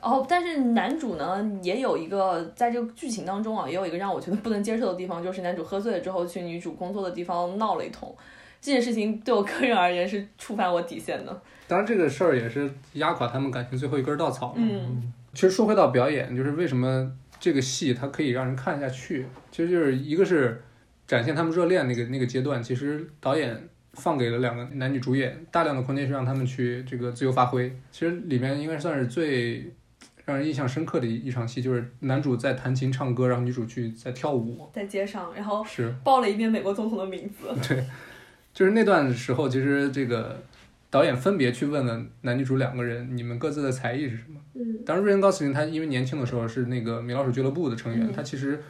[0.00, 0.06] 是。
[0.08, 8.14] 哦，但是男主呢，也有一个在这个剧情当中啊，也有一个让我觉得不能接受的地方，就是男主喝醉了之后去女主工作的地方闹了一通。
[8.60, 11.42] 这件事情对我个人而言是触犯我底线的。
[11.66, 14.54] 当然这个事儿也是压垮他们感情最后一根稻草。
[14.56, 17.08] 嗯其实说回到表演，就是为什么
[17.38, 20.60] 这个戏它可以让人看下去，其实就是一个是
[21.06, 27.72] 展现他们热恋那个那个阶段，其实导演放给了两个男女主演大量的空间，去让他们去这个自由发挥。
[27.92, 29.72] 其实里面应该算是最
[30.24, 34.68] 让人印象深刻的一一场戏，就是男主在弹琴唱歌，然后女主去在跳舞。
[34.72, 37.48] 在街上，然后是，报了一遍美国总统的名字。
[37.66, 37.84] 对，
[38.52, 40.42] 就是那段时候，其实这个
[40.90, 44.40] 导演分别去问了男女主两个人，你们各自的才艺是什么？
[44.54, 48.60] 嗯当时瑞恩·高斯林他因为年轻的时候是那个米老鼠俱乐部的成员，嗯他其实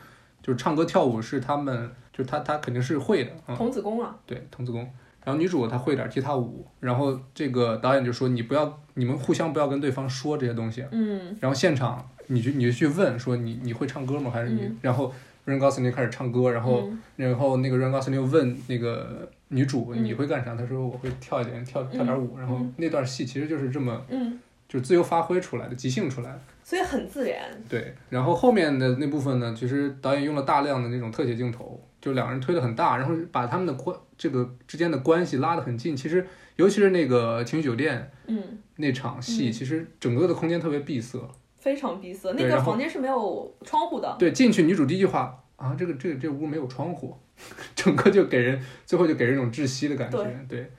[0.43, 4.89] 就是唱歌跳舞是他们，就是他他肯定是会的啊、童子功啊，对，童子功。
[5.25, 10.85] 然后女主她会点踢踏舞，然后这个导演就说你不要，你们互相不要跟对方说这些东西。
[10.91, 14.31] 嗯然后现场你就你就去问说你你会唱歌吗？
[14.31, 14.63] 还是你？
[14.63, 15.13] 嗯然后
[15.45, 20.55] 瑞恩·高斯林开始唱歌，然后、嗯然后那个瑞恩·高斯林又问那个女主嗯你会干啥？
[20.55, 22.39] 她说我会跳一点跳跳点舞。
[22.39, 26.41] 然后嗯那段戏其实就是这么嗯，就是自由发挥出来的，即兴出来的。
[26.63, 27.41] 所以很自然。
[27.69, 35.97] 对，然后后面的那部分呢，其实导演用了大量的那种特写镜头，就两个人推的很大，然后把他们的关这个之间的关系拉得很近。
[35.97, 41.19] 其实，尤其是那个情绪酒店嗯，那场戏，嗯其实整个的空间特别闭塞。
[41.59, 42.31] 非常闭塞。
[42.35, 44.15] 那个房间是没有窗户的。
[44.19, 47.17] 对，进去女主第一句话啊，这个这个这个屋没有窗户，
[47.75, 50.47] 整个就给人最后就给人一种窒息的感觉。
[50.47, 50.71] 对，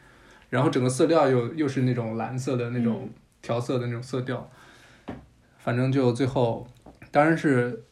[0.51, 4.47] 然后整个色调又又是那种蓝色的那种嗯调色的那种色调，
[5.57, 6.67] 反正就最后
[7.09, 7.85] 当然是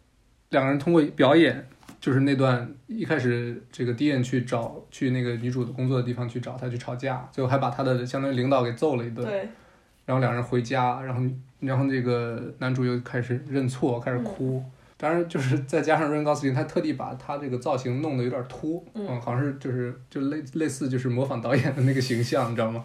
[0.49, 1.67] 两个人通过表演，
[1.99, 9.25] 就是那段一开始这个迪恩去找去那个女主的工作的地方去找她去吵架，最后还把她的相当于领导给揍了一顿。
[9.25, 9.47] 对，
[10.05, 11.21] 然后两人回家，然后
[11.59, 14.63] 然后这个男主又开始认错，开始哭。
[15.01, 22.83] 当然，就是再加上瑞恩·高斯林，他特地把他这个造型弄得有点秃，嗯好像是就是就类类似就是模仿导演的那个形象，你知道吗？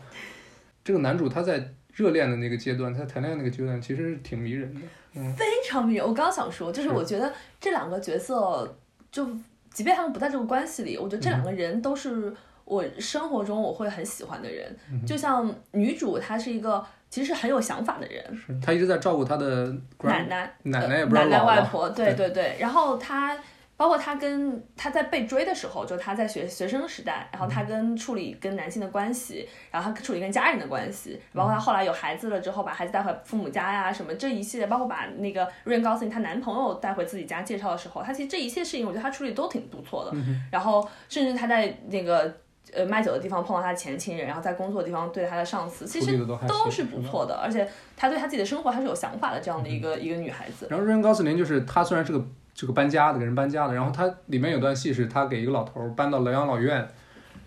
[0.85, 4.81] 这个男主他在热恋的那个阶段，他谈恋爱那个阶段，其实是挺迷人的。
[5.15, 6.07] 嗯，非常迷人。
[6.07, 8.77] 我刚刚想说，就是是我觉得这两个角色，
[9.15, 9.25] 就
[9.73, 14.77] 即便他们不在这个关系里，我觉得这两个人都是我生活中我会很喜欢的人。
[14.91, 19.73] 嗯就像女主，她是一个其实是很有想法的人，她一直在照顾她的
[20.03, 22.57] 奶奶、奶奶也呃奶奶不知道老了，外婆，对对对对。
[22.59, 23.39] 然后她，
[23.85, 40.13] 包括他跟他在被追的时候，就他在学学生时代，然后嗯她跟处理跟男性的关系，然后他处理跟家人的关系，包括他后来有孩子了之后，把孩子带回父母家呀，什么这一系列，包括把那个瑞恩高斯林她男朋友带回自己家介绍的时候，他其实这一切事情，我觉得他处理都挺不错的。
[40.15, 42.35] 嗯然后甚至他在那个。
[42.73, 46.19] 呃，卖酒的地方碰到他的前情人，然后在工作的地方对他的上司，其实
[46.49, 50.67] 都是不错的，而且她对她自己的生活还是有想法的，这样的一个、一个女孩子。
[50.71, 56.89] 然后瑞恩·高斯林就是他虽然是个这个搬家的，给人搬家的，然后他里面有段戏是他给一个老头儿搬到了养老院，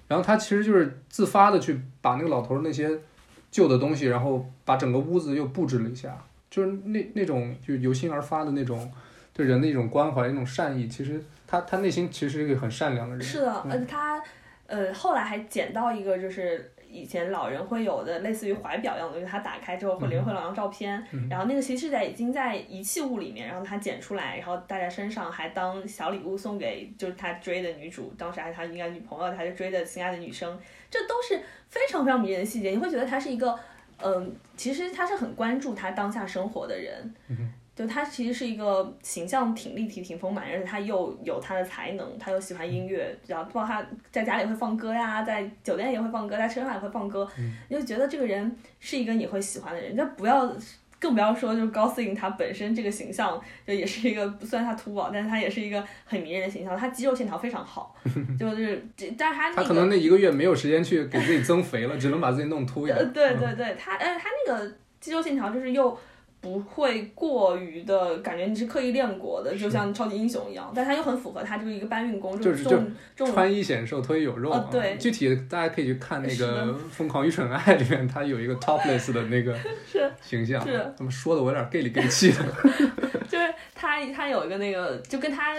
[0.07, 2.89] 然后他其实就是自发的去把那个老头儿那些
[3.49, 6.17] 旧的东西，然后把整个屋子又布置了一下，
[6.49, 8.91] 就是那那种就由心而发的那种
[9.33, 13.23] 对人的一种关怀、一种善意，其实他他内心其实是一个很善良的人。
[13.23, 14.21] 是的，嗯而且他
[14.67, 16.71] 呃后来还捡到一个就是。
[16.89, 33.58] 以前老人会有的类似于怀表一样的东西，他打开之后会里面会有两张照片，嗯然后那个其实是在已经在遗弃物里面，然后他捡出来，然后带在身上，还当小礼物送给就是他追的女主，当时还是他应该女朋友，他就追的心爱的女生，这都是非常非常迷人的细节，你会觉得他是一个，
[34.02, 47.29] 嗯、其实他是很关注他当下生活的人，嗯就他其实是一个形象挺立体、挺丰满，而且他又有他的才能，他又喜欢音乐，然后包括他在家里会放歌呀，在酒店也会放歌，在车上也会放歌，
[47.69, 50.51] 你就觉得这个人是一个你会喜欢的人，但不要。
[50.99, 56.75] 更不要说，就是高斯林他本身这个形象，就也是一个虽然他秃宝，但是他也是一个很迷人的形象。
[56.75, 57.95] 他肌肉线条非常好，
[58.39, 63.13] 就是这，但是他那个他可能那一个月没有时间去给自己增肥了，只能把自己弄秃一呃，点。
[63.13, 65.95] 对对对，他呃他那个肌肉线条就是又
[66.47, 74.49] 不会过于的感觉你是刻意练过的，就像超级英雄一样，但他又很符合他就是一个搬运工，就是是重重穿衣显瘦，脱衣有肉。
[74.49, 79.53] 哦对具体大家可以去看那个《疯狂愚蠢爱》里面，他有一个 topless 的那个
[79.86, 80.65] 是形象。
[80.65, 82.38] 是他们说的我有点 gay 里 gay 气的。
[83.27, 85.55] 就是他他有一个那个就跟他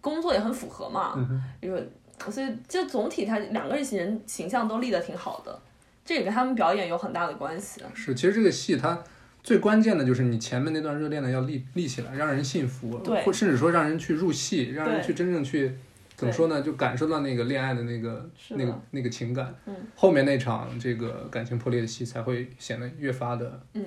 [0.00, 1.90] 工作也很符合嘛，嗯哼因为
[2.30, 5.60] 所以就总体他两个人形形象都立得挺好的，
[6.04, 7.82] 这也跟他们表演有很大的关系。
[7.94, 9.02] 是，其实这个戏它
[9.42, 15.72] 最关键的就是你前面那段热恋的要立立起来，让人信服，对或甚至说让人去入戏，让人去真正去
[16.16, 16.60] 怎么说呢？
[16.60, 19.54] 就感受到那个恋爱的那个那个那个情感。
[19.66, 23.84] 嗯后面那场这个感情破裂的戏才会显得越发的嗯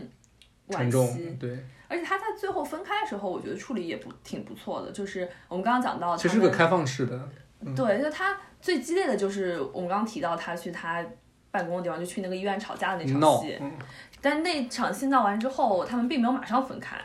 [0.70, 1.38] 沉重惜。。
[1.40, 4.92] 对，而且他在最后分开的时候，我觉得处理也不挺不错的。
[4.92, 7.30] 就是我们刚刚讲到，其实是个开放式的。
[7.76, 11.06] 对，就他最激烈的就是我们刚刚提到他去他
[11.54, 13.56] 办公的地方，就去那个医院吵架的那场闹，戏。
[13.62, 13.72] 嗯
[14.20, 16.96] 但那场戏闹完之后，他们并没有马上分开，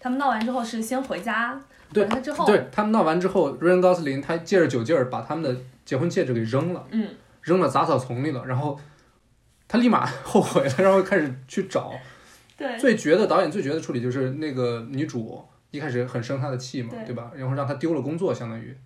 [0.00, 1.56] 他们闹完之后是先回家，
[1.92, 8.76] 对他之后，对他们闹完之后，瑞恩·高斯林他借着酒劲儿把他们的结婚戒指给扔了，嗯，扔了杂草丛里了，然后
[9.68, 11.92] 他立马 后悔了，然后开始去找。
[12.56, 17.30] 对， 最绝的导演最绝的处理就是那个女主一开始很生他的气嘛，对对吧？
[17.36, 18.76] 然后让他丢了工作，相当于，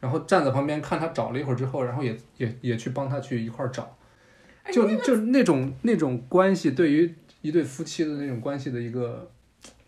[0.00, 3.96] 然后站在旁边看他找了一会儿之后，然后也也也去帮他去一块儿找，
[4.70, 9.30] 就就那种那种关系，对于一对夫妻的那种关系的一个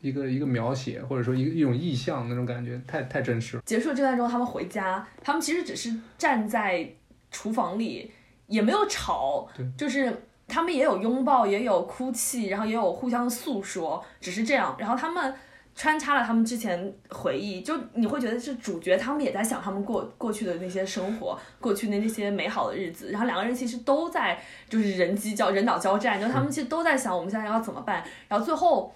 [0.01, 3.63] 一个一个描写，或者说一个一种意象那种感觉，太太真实了。
[3.65, 6.89] 结束了这段之后，他们回家，他们其实只是站在
[7.31, 8.11] 厨房里，
[8.49, 14.77] 也没有吵对，就是他们也有拥抱，也有哭泣，然后也有互相诉说，只是这样。
[14.79, 15.35] 然后他们
[15.75, 23.11] 穿插了他们之前回忆，就你会觉得是主角，他们也在想他们过过去的那些生活，过去的那些美好的日子。
[23.11, 28.05] 然后两个人其实都在就是人机交人脑交战，就他们其实都在想我们现在要怎么办。
[28.29, 28.95] 然后最后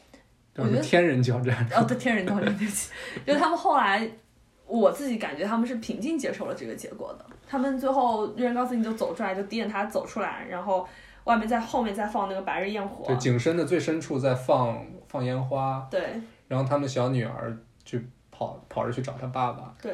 [0.57, 2.91] 我觉得天人交战，哦，对，天人交战，对不起，
[3.27, 4.09] 就他们后来，
[4.67, 7.25] 我自己感觉他们是平静接受了这个结果的。
[7.49, 10.87] 他们最后瑞恩高斯林就走出来，就盯着他走出来，然后
[11.25, 17.99] 外面在后面在放那个白日焰火对，，景深的最深处在放放烟花，对然后他们小女儿就
[18.31, 19.93] 跑跑着去找他爸爸，对，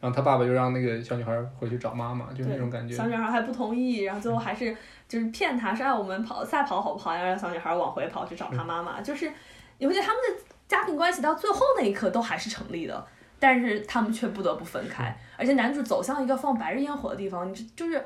[0.00, 2.94] 然后他爸爸就让那个小女孩回去找妈妈，就是那种感觉。
[2.94, 4.76] 小女孩还不同意，然后最后还是
[5.06, 7.14] 就是骗他，说哎我们跑赛跑好不好？
[7.14, 9.30] 要让小女孩往回跑去找她妈妈，就是
[9.78, 13.06] 你会觉得他们的家庭关系到最后那一刻都还是成立的，
[13.38, 18.04] 但是他们却不得不分开，而且男主走向一个放白日烟火的地方，你就就是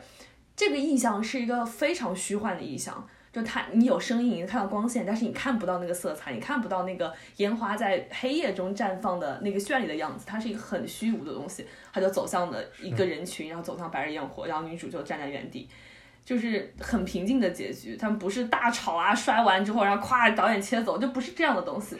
[0.56, 3.06] 这个意象是一个非常虚幻的意象。
[3.38, 11.64] 就它，你有声音，你看到光线，但是你看不到那个色彩，你看不到那个烟花在黑夜中绽放的那个绚丽的样子，它是一个很虚无的东西。
[11.92, 15.68] 他就走向了一个人群，然后走向白日焰火，然后女主就站在原地，
[16.24, 17.96] 就是很平静的结局。
[17.96, 21.96] 他们不是大吵啊，摔完之后，然后咵导演切走，就不是这样的东西。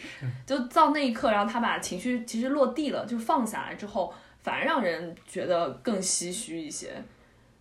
[0.47, 4.13] 就到那一刻，然后他把情绪其实落地了，就放下来之后，
[4.43, 6.91] 反而让人觉得更唏嘘一些。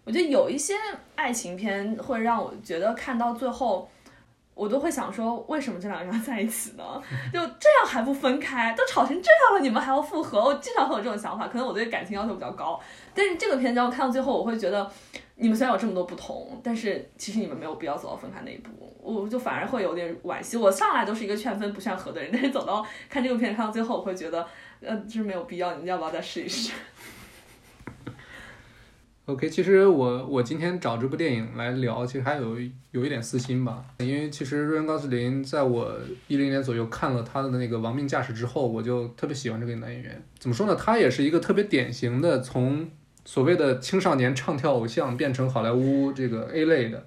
[0.08, 0.74] 我觉得有一些
[1.16, 3.88] 爱情片会让我觉得看到最后。
[4.56, 6.84] 我都会想说，为什么这两个人要在一起呢？
[7.32, 10.44] 就这样还不分开，都吵成这样了，你们还要复合？
[10.46, 12.80] 我经常会有这种想法，可能我对感情要求比较高。
[13.14, 14.92] 但是这个片子让我看到最后，我会觉得，
[15.36, 18.72] 你们虽然有这么多不同，但是其实你们没有必要走到分开那一步。
[19.00, 20.58] 我就反而会有点惋惜。
[20.58, 24.44] 我上来都是一个劝分不劝和的人，但是走到看这个片看到最后，我会觉得，
[24.82, 26.74] 呃，就是没有必要，你们要不要再试一试？
[29.28, 32.58] OK，其实我我今天找这部电影来聊，其实还有
[32.92, 35.94] 有一点私心吧，因为其实瑞恩高斯林在我
[36.30, 40.24] 一零年左右看了他的那个《亡命驾驶》之后，我就特别喜欢这个男演员。
[40.40, 40.74] 怎么说呢？
[40.76, 42.90] 他也是一个特别典型的从
[43.26, 47.06] 所谓的青少年唱跳偶像变成好莱坞这个 A 类的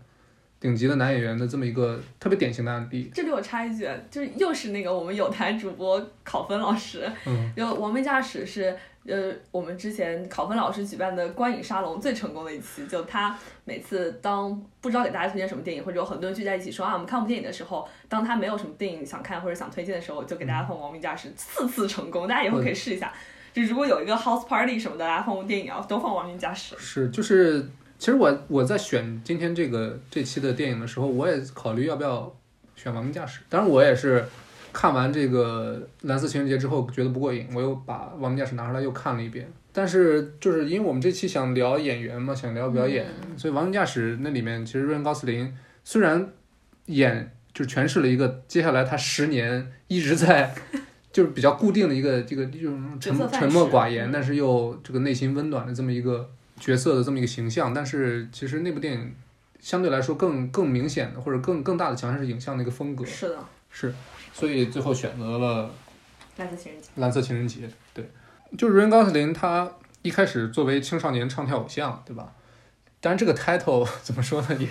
[0.60, 3.10] 顶级的男演员的这么一个特别典型的案例。
[3.14, 13.34] 这里我插一句，就是又是那个我们有台主播考分老师，嗯， 就《亡命驾驶》是呃我们之前考分老师举办的观影沙龙最成功的一期，就他
[13.64, 23.10] 每次当不知道给大家推荐什么电影，或者有很多人聚在一起说啊我们看部电影的时候，当他没有什么电影想看或者想推荐的时候，就给大家放《亡命驾驶》，次次成功，大家以后可以试一下。
[23.52, 26.76] 就如果有一个 house party 什么的，大家放部电影啊，都放《亡命驾驶》。
[26.78, 27.66] 是，就是，
[28.00, 32.34] 其实我我在选今天这个这期的电影的时候，我也考虑要不要
[32.74, 33.40] 选《亡命驾驶》。
[33.50, 34.24] 当然，我也是
[34.72, 35.76] 看完这个
[36.08, 39.46] 《蓝色情人节》之后觉得不过瘾，我又把《亡命驾驶》拿出来又看了一遍。
[39.70, 46.26] 但是，就是因为我们这期想聊演员嘛，想聊表演，所以《亡命驾驶》那里面其实瑞恩·高斯林虽然
[46.86, 50.54] 演就诠释了一个接下来他十年一直在
[51.12, 56.30] 就是比较固定的一个这个这种沉沉默寡言，但是又这个内心温暖的这么一个
[56.60, 57.74] 角色的这么一个形象。
[57.74, 59.12] 但是其实那部电影
[59.58, 63.38] 相对来说更更明显的或者更更大的强项是影像的一个风格，是的，
[63.70, 63.92] 是，
[64.32, 65.70] 所以最后选择了
[66.36, 66.88] 蓝色情人节。
[66.94, 68.08] 蓝色情人节，对，
[68.56, 69.70] 就是瑞恩·高斯林，他
[70.02, 72.32] 一开始作为青少年唱跳偶像，对吧？
[73.00, 74.68] 当然，这个 title 怎么说呢，也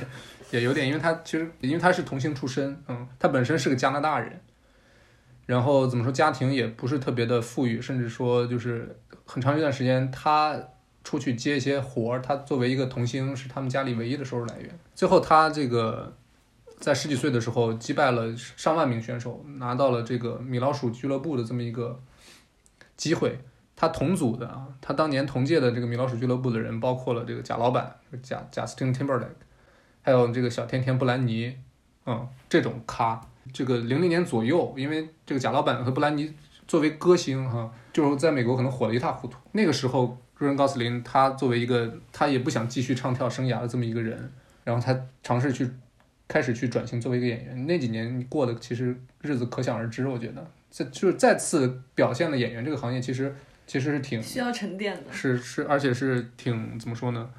[0.51, 4.41] 也有点，因为他其实因为他是同性出身，嗯，他本身是个加拿大人，
[5.45, 10.59] 然后怎么说，家庭也不是特别的富裕，甚至说就是很长一段时间他
[11.09, 14.69] 出去接一些活儿，他作为一个童星是他们家里唯一的收入来源。
[14.93, 16.15] 最后他这个
[16.79, 21.99] 在十几岁的时候击败了上万名选手，拿到了这个米老鼠俱乐部的这么一个
[22.95, 23.39] 机会。
[23.75, 29.41] 他同组的啊，他当年同届的这个米老鼠俱乐部的人，包括了这个贾老板、贾贾斯汀 Timberlake，
[30.03, 31.55] 还有这个小甜甜布兰妮，
[32.05, 33.19] 嗯，这种咖。
[33.51, 36.31] 这个零零年左右，因为这个贾老板和布兰妮
[36.67, 39.39] 作为歌星哈、就是在美国可能火得一塌糊涂。
[39.53, 44.31] 那个时候，瑞恩·高斯林他作为一个他也不想继续唱跳生涯的这么一个人，
[44.63, 45.69] 然后他尝试去
[46.27, 47.67] 开始去转型作为一个演员。
[47.67, 53.35] 那几年过的其实日子可想而知，我觉得这就是再次表现了演员这个行业其实
[53.67, 55.11] 其实是挺需要沉淀的。
[55.11, 57.29] 是是，而且是挺怎么说呢？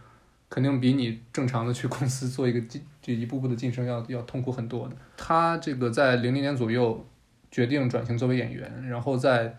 [0.50, 4.96] 肯定比你正常的去公司做一个晋就一步步的晋升要要痛苦很多的。
[5.16, 7.06] 他这个在零零年左右
[7.52, 9.56] 决定转型作为演员，然后在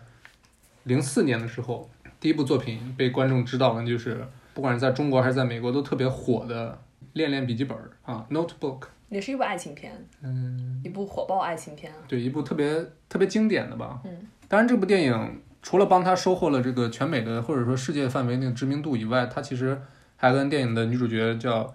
[0.84, 1.90] 零四年的时候，
[2.22, 6.70] 第一部作品被观众知道了，就是不管是在中国还是在美国都特别火的
[7.14, 8.78] 《恋恋笔记本》啊，《Notebook》。
[9.08, 9.92] 也是一部爱情片，
[10.22, 11.92] 嗯，一部火爆爱情片。
[12.06, 14.00] 对，一部特别特别经典的吧。
[14.04, 14.10] 嗯，
[14.46, 19.76] 当然这部电影除了帮他收获了这个全美的或者说世界范围内的知名度以外，他其实
[20.16, 21.74] 还跟电影的女主角叫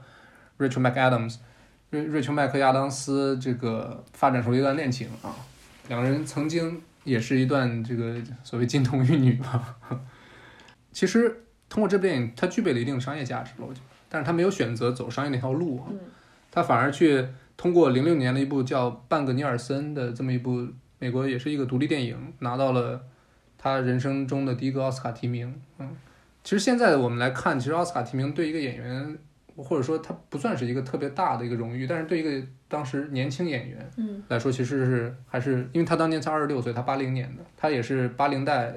[0.57, 1.35] Rachel McAdams，
[1.89, 5.35] 瑞瑞秋麦克亚当斯这个发展出了一段恋情啊，
[5.89, 9.75] 两个人曾经也是一段这个所谓金童玉女吧。
[10.97, 15.85] 其实通过这部电影，它具备了一定的商业价值了，我觉得，但是他没有选择走商业那条路啊。
[15.91, 15.99] 嗯
[16.49, 17.23] 他反而去
[17.55, 20.67] 通过零六年的一部叫《半个尼尔森》的这么一部
[20.97, 22.99] 美国也是一个独立电影，拿到了
[23.59, 25.53] 他人生中的第一个奥斯卡提名。
[25.77, 25.87] 嗯，
[26.43, 29.15] 其实现在我们来看，其实奥斯卡提名对一个演员，
[29.55, 38.73] 或者说他不算是一个特别大的一个荣誉，但是对一个当时年轻演员嗯来说，其实是还是因为他当年才二十六岁，他八零年的，他也是八零代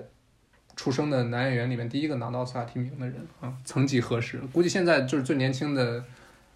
[0.81, 6.03] 出生的男演员里面第一个拿到奥斯卡提名的人啊，曾几何时，估计现在就是最年轻的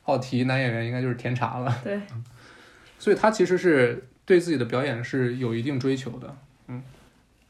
[0.05, 1.81] 奥提男演员应该就是甜茶了。
[1.85, 2.01] 对，
[2.99, 6.35] 所以他其实是对自己的表演是有一定追求的，
[6.69, 6.83] 嗯。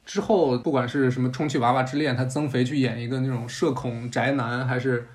[0.04, 5.06] 之后不管是什么《充气娃娃之恋》，他增肥去演一个那种社恐宅男，还是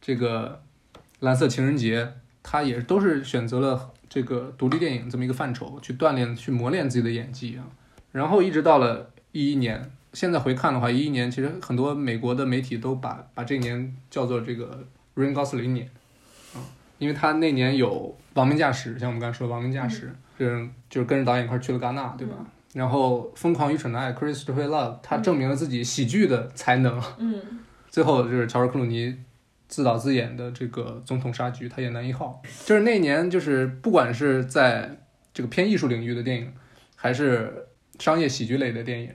[0.00, 0.62] 这个
[1.20, 2.02] 《蓝色情人节》，
[2.42, 7.68] 他也都是选择了这个独立电影这么一个范畴去锻炼、去磨练自己的演技啊。
[8.10, 15.88] 然后一直到了一一年，现在回看的话，一一年其实很多美国的媒体都把把这一年叫做这个 Rain Gosling 年。
[16.98, 22.34] 因为他那年有《亡命驾驶》，像我们刚才说的《亡命驾驶》，就是就是跟着导演一块儿去了戛纳，对吧？
[22.72, 27.00] 然后《疯狂愚蠢的爱》（Christopher Love），他证明了自己喜剧的才能。
[27.18, 27.40] 嗯
[27.88, 29.16] 最后就是乔治克鲁尼
[29.68, 32.42] 自导自演的这个《总统杀局》，他演男一号。
[32.66, 34.98] 就是那年，就是不管是在
[35.32, 36.52] 这个偏艺术领域的电影，
[36.96, 37.68] 还是
[38.00, 39.10] 商业喜剧类的电影，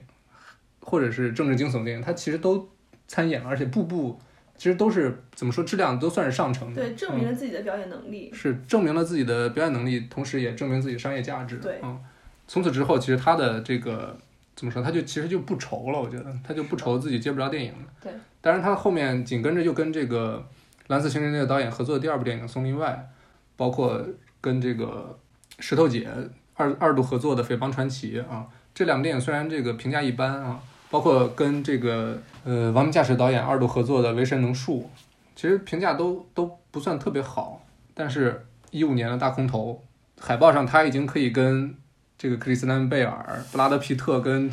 [0.84, 2.68] 或者是政治惊悚电影，他其实都
[3.08, 4.20] 参演了，而且步步
[4.56, 6.80] 其实都是怎么说，质量都算是上乘的。
[6.80, 8.30] 对，证明了自己的表演能力。
[8.32, 11.56] 是证明了自己的表演能力，同时也证明自己商业价值。
[11.56, 11.98] 对嗯，
[12.46, 14.16] 从此之后，其实他的这个
[14.54, 17.84] 怎么说，他就其实就不愁了，我觉得他就不愁自己接不着电影了。
[18.02, 20.46] 对，当然他后面紧跟着又跟这个
[20.88, 23.08] 蓝色情人节的导演合作的第二部电影《松林外》，
[23.56, 24.00] 包括
[24.40, 25.18] 跟这个
[25.58, 26.08] 石头姐
[26.54, 30.60] 二二度合作的《匪帮传奇》啊，这两部电影虽然这个评价一般啊，
[30.94, 34.88] 包括跟这个呃《王明驾驶》导演二度合作的《维神能术》，
[35.34, 37.66] 其实评价都都不算特别好。
[37.94, 39.82] 但是，一五年的大空头
[40.20, 41.74] 海报上，他已经可以跟
[42.16, 44.48] 这个克里斯丹贝尔、布拉德皮特跟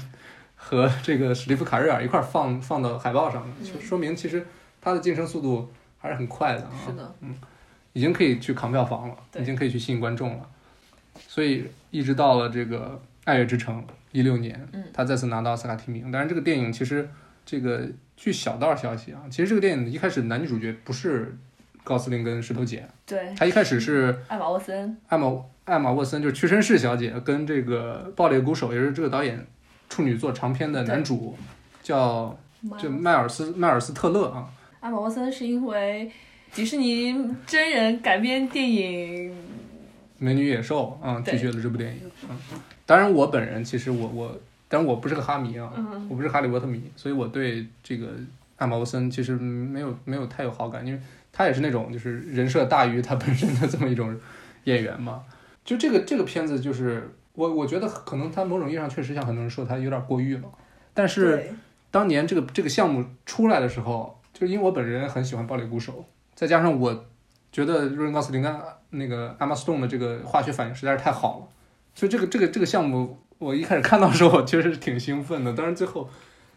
[0.56, 4.44] 和这个史蒂夫卡瑞尔一块儿放放到海报上了，就说明其实
[4.82, 6.72] 他的晋升速度还是很快的啊。
[6.84, 7.36] 是的，嗯
[7.94, 10.50] 已经可以去扛票房了，已经可以去吸引观众了。
[11.28, 16.12] 所以一直到了这个《爱乐之城》一六年，嗯他再次拿到奥斯卡提名。
[16.12, 17.10] 但是这个电影其实
[17.46, 21.38] 这个据小道消息啊，其实这个电影一开始男女主角不是
[21.84, 29.46] 高司令跟石头姐，对，他一开始是艾玛沃森，艾玛艾玛沃森，就是屈臣氏小姐跟这个《爆裂鼓手》，也是这个导演
[29.90, 31.36] 处女作长片的男主，
[31.82, 32.38] 叫
[32.78, 34.48] 就迈尔斯迈尔斯特勒啊。
[34.80, 36.12] 艾玛沃森是因为
[36.54, 37.16] 迪士尼
[37.48, 39.36] 真人改编电影，
[40.18, 42.02] 美女野兽啊，对拒绝了这部电影。
[42.30, 42.38] 嗯，
[42.92, 44.38] 当然我本人其实我我，
[44.68, 46.08] 当然我不是个哈迷啊，嗯。
[46.10, 48.10] 我不是哈利波特迷，所以我对这个
[48.58, 51.00] 艾玛沃森其实没有没有太有好感，因为
[51.32, 54.14] 他也是那种就是人设大于他本身的这么一种
[54.66, 55.24] 演员嘛。
[55.64, 60.50] 就这个这个片子，就是我我觉得可能他某种意义上确实像很多人说他有点过誉了，
[60.94, 61.46] 但是
[61.92, 65.94] 当年这个这个项目出来的时候，就因为我本人很喜欢《暴力鼓手》，
[66.36, 67.06] 再加上我
[67.54, 68.54] 觉得瑞恩·高斯林跟
[68.89, 71.48] 那个艾玛·斯顿的这个化学反应实在是太好了，
[71.94, 75.54] 所以这个这个这个项目我一开始看到的时候，我确实是挺兴奋的。
[75.54, 76.10] 当然最后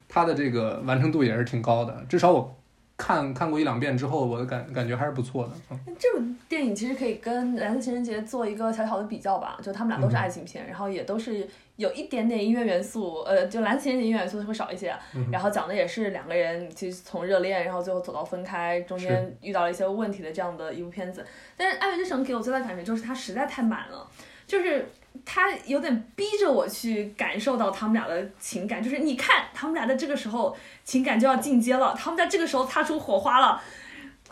[0.08, 2.56] 它的这个完成度也是挺高的，至少我
[2.96, 5.50] 看看过一两遍之后，我的感感觉还是不错的。
[5.70, 14.94] 嗯这部电影其实可以跟《蓝色情人节》做一个小小的比较吧，就他们俩都是爱情片，然后也都是有一点点音乐元素，呃，就《蓝色情人节》音乐元素会少一些，
[15.32, 21.24] 然后讲的也是两个人其实从热恋，然后最后走到分开，中间遇到了一些问题的这样的一部片子。
[21.56, 24.06] 但是《爱乐之城》给我最大的感觉就是它实在太满了，
[24.46, 24.86] 就是。
[25.24, 30.54] 它有点逼着我去感受到他们俩的情感，就是你看他们俩在这个时候
[30.84, 33.62] 情感就要进阶了，他们在这个时候擦出火花了，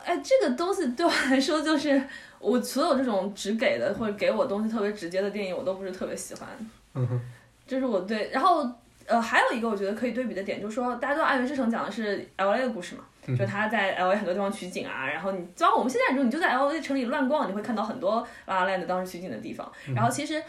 [0.04, 2.02] 哎，这个东西对我来说就是
[2.40, 6.48] 我所有这种只给的或者给我东西特别直接的电影，我都不是特别喜欢。
[6.94, 7.20] 嗯哼，
[7.66, 8.68] 这是我对，然后
[9.06, 20.38] 呃，还有一个我觉得可以对比的点，就是说大家知道《爱乐之城》讲的是 L A 的故事嘛，嗯就他在 L A 很多地方取景啊，然后你就像我们现在这种你就在 L A 城里乱逛，你会看到很多 La La Land 当时取景的地方，然后其实。
[20.38, 20.44] 嗯，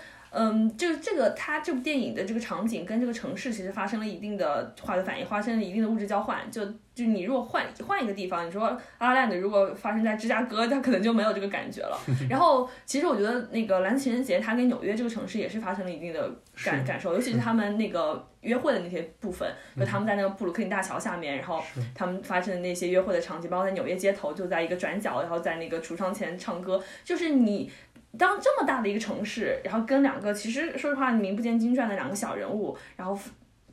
[0.75, 6.49] 就是这个，它这部电影的这个场景跟这个城市其实发生了一定的化学反应，发生了一定的物质交换。
[6.49, 6.65] 就
[6.95, 8.65] 就你如果换换一个地方，你说
[8.97, 11.99] 阿拉兰如果发生在芝加哥，它可能就没有这个感觉了。
[12.29, 16.31] 然后其实我觉得那个蓝色情人节，它跟纽约这个城市也是发生了一定的
[16.63, 21.63] 感感受，尤其是他们那个约会的那些部分，就他们在那个布鲁克林大桥下面，然后
[21.93, 27.71] 他们发生的那些约会的场景，包括在纽约街头，就在一个转角，然后在那个橱窗前唱歌，就是你。
[28.17, 33.17] 当这么大的一个城市，然后跟两个其实说实话名不见经传的两个小人物，然后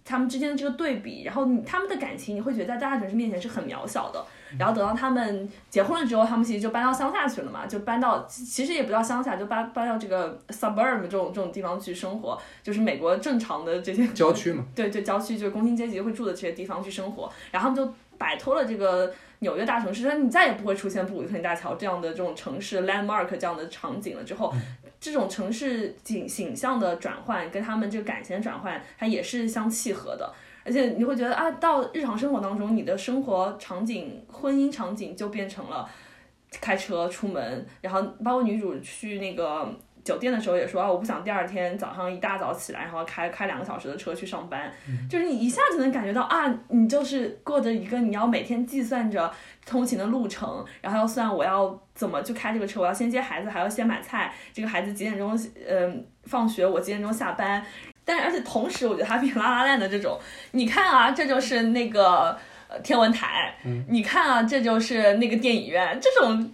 [0.05, 4.24] 他们之间的这个对比，然后他们的感情，你会觉得在大城市面前是很渺小的。
[4.59, 24.24] 然后等到他们结婚了之后，他们其实就搬到乡下去了嘛，就搬到其实也不叫乡下，就搬搬到这个 suburb 这种这种地方去生活，就是美国正常的这些郊区嘛，对对，郊区就是工薪阶级会住的这些地方去生活，然后他们就摆脱了这个纽约大城市，说你再也不会出现布鲁克林大桥这样的这种城市 landmark 这样的场景了。
[24.24, 24.55] 之后，
[25.01, 30.32] 这种城市景形象的转换跟他们这个感情的转换，它也是相契合的。
[30.62, 35.88] 而且你会觉得啊，到日常生活当中，你的生活场景、婚姻场景就变成了
[36.61, 39.74] 开车出门，然后包括女主去那个
[40.05, 44.72] 酒店的时候也说啊，我不想第二天早上一大早起来，然后开开两个小时的车去上班，
[45.09, 49.32] 就是你一下就能感觉到啊，你就是过着一个你要每天计算着
[49.66, 55.38] 通勤的路程，然后要算我要怎么去开这个车，我要先接孩子，还要先买菜，这个孩子几点钟
[55.68, 57.64] 嗯、放学，我几点钟下班。
[58.03, 60.18] 但是而且同时，我觉得它比拉拉链的这种，
[60.53, 62.36] 你看啊，这就是那个
[62.68, 63.55] 呃天文台，
[63.88, 66.51] 你看啊，这就是那个电影院，这种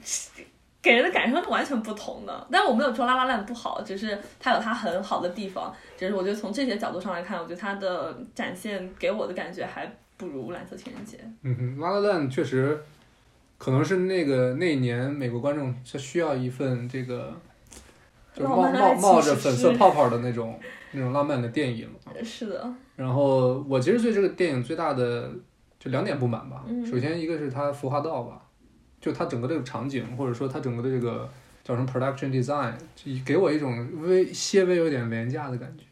[0.87, 2.47] 给人的感受是完全不同的。
[2.51, 11.18] 但我没有说拉拉烂不好，只是它有它很好的地方，只是我觉得从这些角度上来看，我觉得它的展现给我的感觉还不如蓝色情人节。
[11.43, 12.80] 嗯哼，拉拉烂确实
[13.59, 17.34] 可能是那个那一年美国观众他需要一份这个。
[18.32, 20.61] 就是冒冒冒着粉色泡泡的那种
[20.93, 21.89] 那种浪漫的电影，
[22.22, 25.30] 是的，然后我其实对这个电影最大的
[25.78, 26.62] 就两点不满吧。
[26.68, 28.43] 嗯首先一个是它服化道吧，
[29.07, 31.31] 就它整个这个场景，或者说它整个的这个
[31.63, 35.85] 叫什么 production design，就给我一种微些微有点廉价的感觉。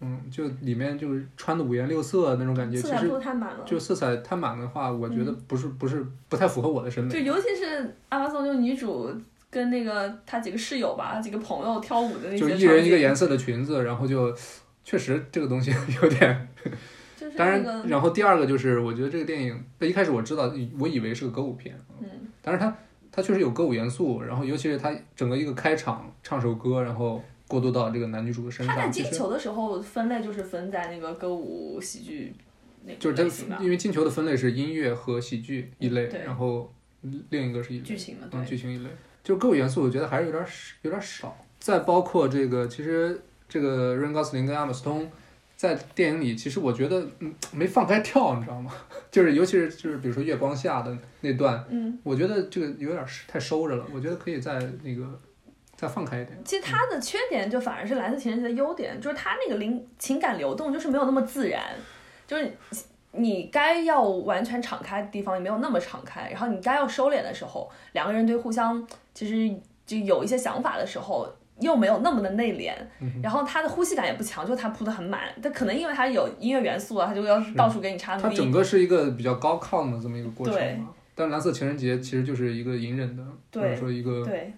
[0.00, 3.62] 嗯，就里面就是穿的五颜六色那种感觉，色彩太满了。
[3.66, 7.10] 就色彩太满的话，我觉得不是不是不太符合我的审美。
[7.10, 9.10] 就尤其是阿拉松，就女主
[9.50, 14.34] 跟那个她几个室友吧，几个朋友跳舞的那些就，一人一个颜色的裙子，然后就
[14.82, 15.70] 确实这个东西
[16.02, 16.48] 有点。
[17.14, 22.08] 就是当然，那个然后第二个就是，我觉得这个电影，一开始我知道，我以为是个歌舞片，嗯，
[22.42, 22.76] 但是它
[23.10, 32.34] 它确实有歌舞元素，然后尤其是它整个一个开场唱首歌，然后过渡到这个男女主的身上，他在金球的时候分类就是分在那个歌舞喜剧
[32.84, 36.72] 那就是这个类型吧，因为进球的分类是音乐和喜剧一类，对然后
[37.30, 38.88] 另一个是一类剧情嘛，嗯，剧情一类，
[39.22, 41.36] 就歌舞元素，我觉得还是有点少，有点少。
[41.60, 45.08] 再包括这个，其实这个瑞恩·高斯林跟阿姆斯通
[45.62, 48.74] 在电影里，其实我觉得嗯没放开跳，你知道吗？
[49.12, 55.06] 就是尤其是就是比如说月光下的那段，嗯，我觉得这个有点太收着了，我觉得可以再那个
[55.76, 56.36] 再放开一点。
[56.44, 61.62] 其实他的缺点就反而是蓝色情人节的优点，就是他那个灵情感流动就是没有那么自然，
[62.26, 62.52] 就是
[63.12, 68.84] 你该要完全敞开的地方也没有那么敞开，然后你该要收敛的时候，两个人对互相
[69.14, 69.56] 其实
[69.86, 71.32] 就有一些想法的时候。
[71.60, 75.22] 又没有那么的内敛，嗯然后他的呼吸感也不强，就他铺的很满。
[75.40, 78.36] 但可能因为他有音乐元素啊，他就要到处给你插它 MV。
[78.36, 80.88] 整个是一个比较高亢的这么一个过程对嘛。
[81.14, 83.22] 但蓝色情人节其实就是一个隐忍的，
[83.52, 84.52] 或者说一个对，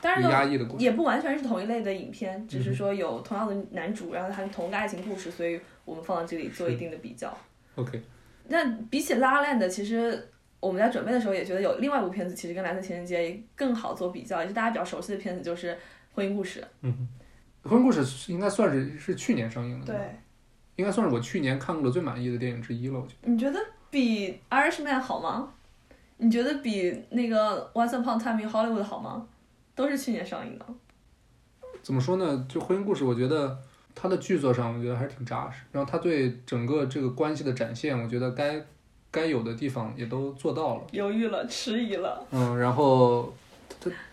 [0.00, 0.78] 当然有，压抑的过程。
[0.78, 7.36] 也不完全是同一类的影片，只嗯是说有同样的男主，然后他们同一个爱情故事，所以我们放到这里做一定的比较。
[7.74, 8.00] OK，
[8.46, 10.28] 那比起《拉拉 land》，其实
[10.60, 13.18] 我们在准备的时候也觉得有另外一部片子，其实跟《蓝色情人节》
[13.56, 15.72] 更好做比较，也是大家比较熟悉的片子，就是
[16.14, 16.60] 《婚姻故事》。
[16.82, 17.08] 嗯
[17.64, 19.96] 婚姻故事应该算是是去年上映的，对，
[20.76, 22.98] 应该算是我去年看过的最满意的电影之一了。
[22.98, 23.58] 我觉得你觉得
[23.88, 25.52] 比《Irishman》好吗？
[26.18, 29.26] 你觉得比那个《Once Upon a Time in Hollywood》好吗？
[29.74, 30.66] 都是去年上映的。
[31.82, 32.46] 怎么说呢？
[32.48, 33.58] 就婚姻故事，我觉得
[33.94, 35.62] 它的剧作上，我觉得还是挺扎实。
[35.72, 38.60] 然后它对整个这个关系的展现，我觉得该
[39.10, 40.82] 该有的地方也都做到了。
[40.90, 42.24] 犹豫了，迟疑了。
[42.30, 43.51] 嗯，然后它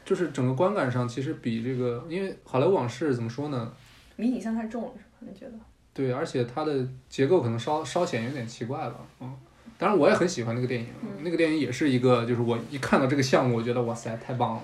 [0.10, 3.72] 就是整个观感上，其实比这个，因为《好莱坞往事》怎么说呢？
[4.16, 5.32] 迷你像太重了，是吧？
[5.32, 5.51] 你觉得？
[5.93, 8.95] 对，而且它的结构可能稍稍显有点奇怪了。
[9.20, 9.32] 嗯，
[9.78, 10.88] 当然我也很喜欢那个电影，
[11.22, 14.64] 那个电影也是一个，就是我一看到这个项目，我觉得哇塞，太棒了，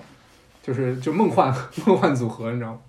[0.60, 1.54] 就是就梦幻
[1.86, 2.80] 梦幻组合，你知道吗？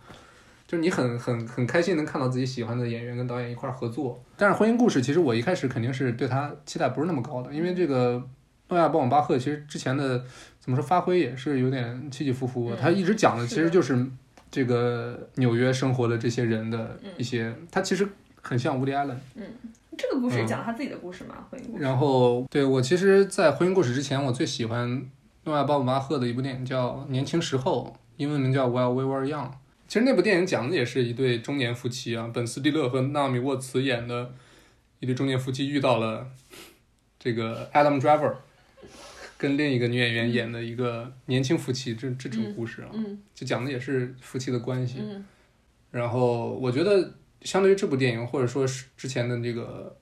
[0.66, 4.20] 就是你很很很开心能看到自己喜欢的演员跟导演一块儿合作。
[4.36, 8.28] 但是《婚姻故事》其实我一开始肯定是对他期待不是那么高的，因为这个
[8.70, 10.26] 诺亚·鲍姆巴赫其实之前的
[10.68, 14.06] 怎么说发挥也是有点起起伏伏，嗯他一直讲的其实就是
[14.52, 18.06] 这个纽约生活的这些人的嗯一些，他其实
[18.42, 19.18] 很像伍迪·艾伦。
[19.98, 21.84] 这个故事嗯讲他自己的故事嘛，婚姻故事。
[21.86, 25.10] 然后，对我其实，在《婚姻故事》之前，我最喜欢
[25.46, 29.46] 诺亚·鲍姆巴赫的一部电影叫《年轻时候》，英文名叫《While We Were Young》。
[29.88, 34.34] 其实那部电影讲的也是一对中年夫妻啊，本·斯蒂勒和纳米·沃茨演的
[35.00, 36.28] 一对中年夫妻遇到了
[37.18, 38.34] 这个 Adam Driver
[39.38, 43.20] 跟另一个女演员演的一个年轻夫妻这这种故事啊，嗯。
[43.36, 44.98] 就讲的也是夫妻的关系。
[45.00, 45.24] 嗯。
[45.92, 49.96] 然后我觉得，相对于这部电影，或者说是之前的这个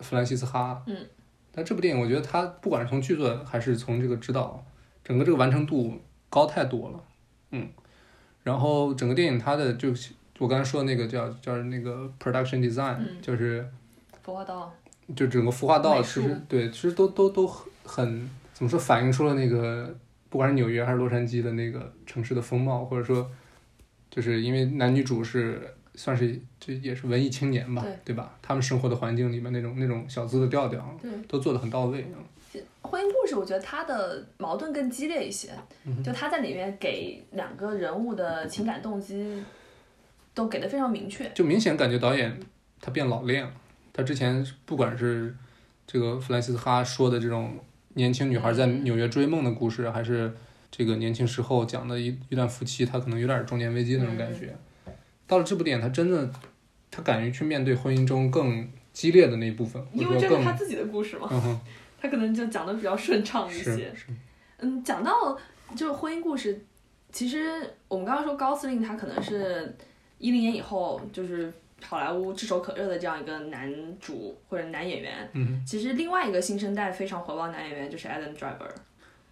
[0.00, 1.06] 弗兰西斯哈，嗯，
[1.52, 4.64] 但这部电影我觉得它不管是从剧作还是从这个指导，
[5.02, 7.04] 整个这个完成度高太多了，
[7.52, 7.68] 嗯。
[8.42, 9.88] 然后整个电影它的就
[10.38, 13.66] 我刚才说的那个叫叫那个 production design，、嗯就是。
[14.22, 14.70] 服化道，
[15.16, 17.46] 就整个孵化道其实对，其实都都都
[17.82, 18.28] 很
[18.58, 19.96] 怎么说，反映出了那个
[20.28, 23.30] 不管是纽约还是洛杉矶的那个城市的风貌，或者说，
[24.10, 25.62] 就是因为男女主是
[25.94, 28.36] 算是这也是文艺青年吧，对吧？
[28.42, 32.18] 他们生活的环境里面那种那种小资的调调，对都做的很到位啊。
[32.82, 35.50] 婚姻故事，我觉得它的矛盾更激烈一些，
[35.84, 39.40] 嗯就他在里面给两个人物的情感动机
[40.34, 41.30] 都给的非常明确。
[41.32, 42.40] 就明显感觉导演
[42.80, 43.52] 他变老练了。
[43.92, 45.36] 他之前不管是
[45.86, 47.56] 这个弗兰西斯哈说的这种
[47.98, 50.32] 年轻女孩在嗯纽约追梦的故事，还是
[50.70, 54.56] 这个年轻时候讲的一一段夫妻，他可能有点中年危机那种感觉。
[55.26, 56.30] 到了这部电影，他真的
[56.90, 61.60] 他敢于去面对婚姻中更激烈的那一部分，因为这是他自己的故事嘛，嗯
[62.00, 63.92] 他可能就讲的比较顺畅一些。
[64.58, 65.36] 嗯，讲到
[65.74, 66.64] 就是婚姻故事，
[67.10, 69.76] 其实我们刚刚说高司令他可能是
[70.18, 71.52] 一零年以后就是
[71.84, 75.28] 好莱坞炙手可热的这样一个男主或者男演员。
[75.32, 78.70] 嗯，其实另外一个新生代非常火爆的男演员就是 Adam Driver。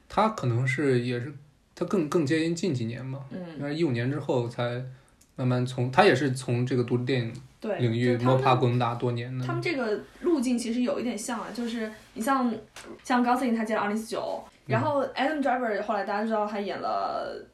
[0.09, 1.32] 他可能是也是
[1.74, 4.82] 他更更接近近几年嘛，嗯，应该是一五年之后才
[5.34, 9.53] 慢慢从他也是从这个独立电影对，领域摸爬滚打多年的他。
[9.53, 12.55] 们这个路径其实有一点像啊，就是你像
[13.03, 17.44] 像高司令他接了二零四九，然后 Adam Driver 后来大家知道他演了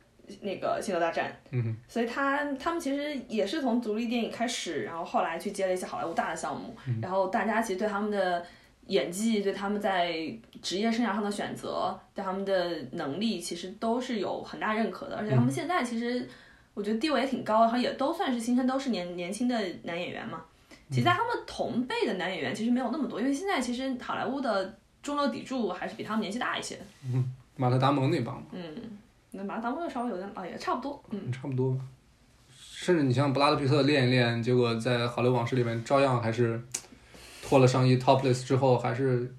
[0.41, 1.76] 那个《星球大战》，嗯。
[1.87, 8.45] 所以他他们其实也是从独立电影开始，然后后来去接了一些好莱坞大的项目，然后大家其实对他们的
[8.87, 10.12] 演技、对他们在
[10.61, 16.28] 职业生涯上的选择、对他们的能力，其实都是有很大认可的，而且他们现在其实
[16.74, 20.43] 我觉得地位也挺高，然后也都算是新生，都是年年轻的男演员嘛。
[20.91, 26.78] 其实，在他们同辈的男演员其实没有那么多，因为现在其实好莱坞的中流砥柱还是比他们年纪大一些。
[27.05, 28.74] 嗯马特·达蒙那帮嘛，嗯，
[29.33, 31.05] 那马达蒙稍微有点啊，也差不多。
[31.11, 31.80] 嗯，差不多吧。
[32.55, 36.61] 甚至你像布拉德·皮特练一练，结果在《好莱坞往事》里面照样还是
[37.43, 39.33] 脱了上衣 topless 之后，还是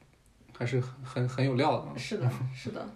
[0.58, 1.94] 还是很很很有料的啊。
[1.98, 2.88] 是的，是的。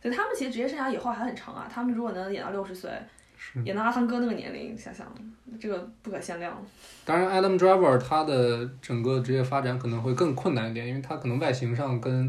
[0.00, 2.90] 所以他们其实职业生涯以后还很长啊，他们如果能演到六十岁，
[3.36, 5.06] 是演到阿汤哥那个年龄，想想
[5.58, 6.56] 这个不可限量。
[7.04, 12.26] 当然，Adam Driver 他的整个职业发展可能会更困难一点，因为他可能外形上跟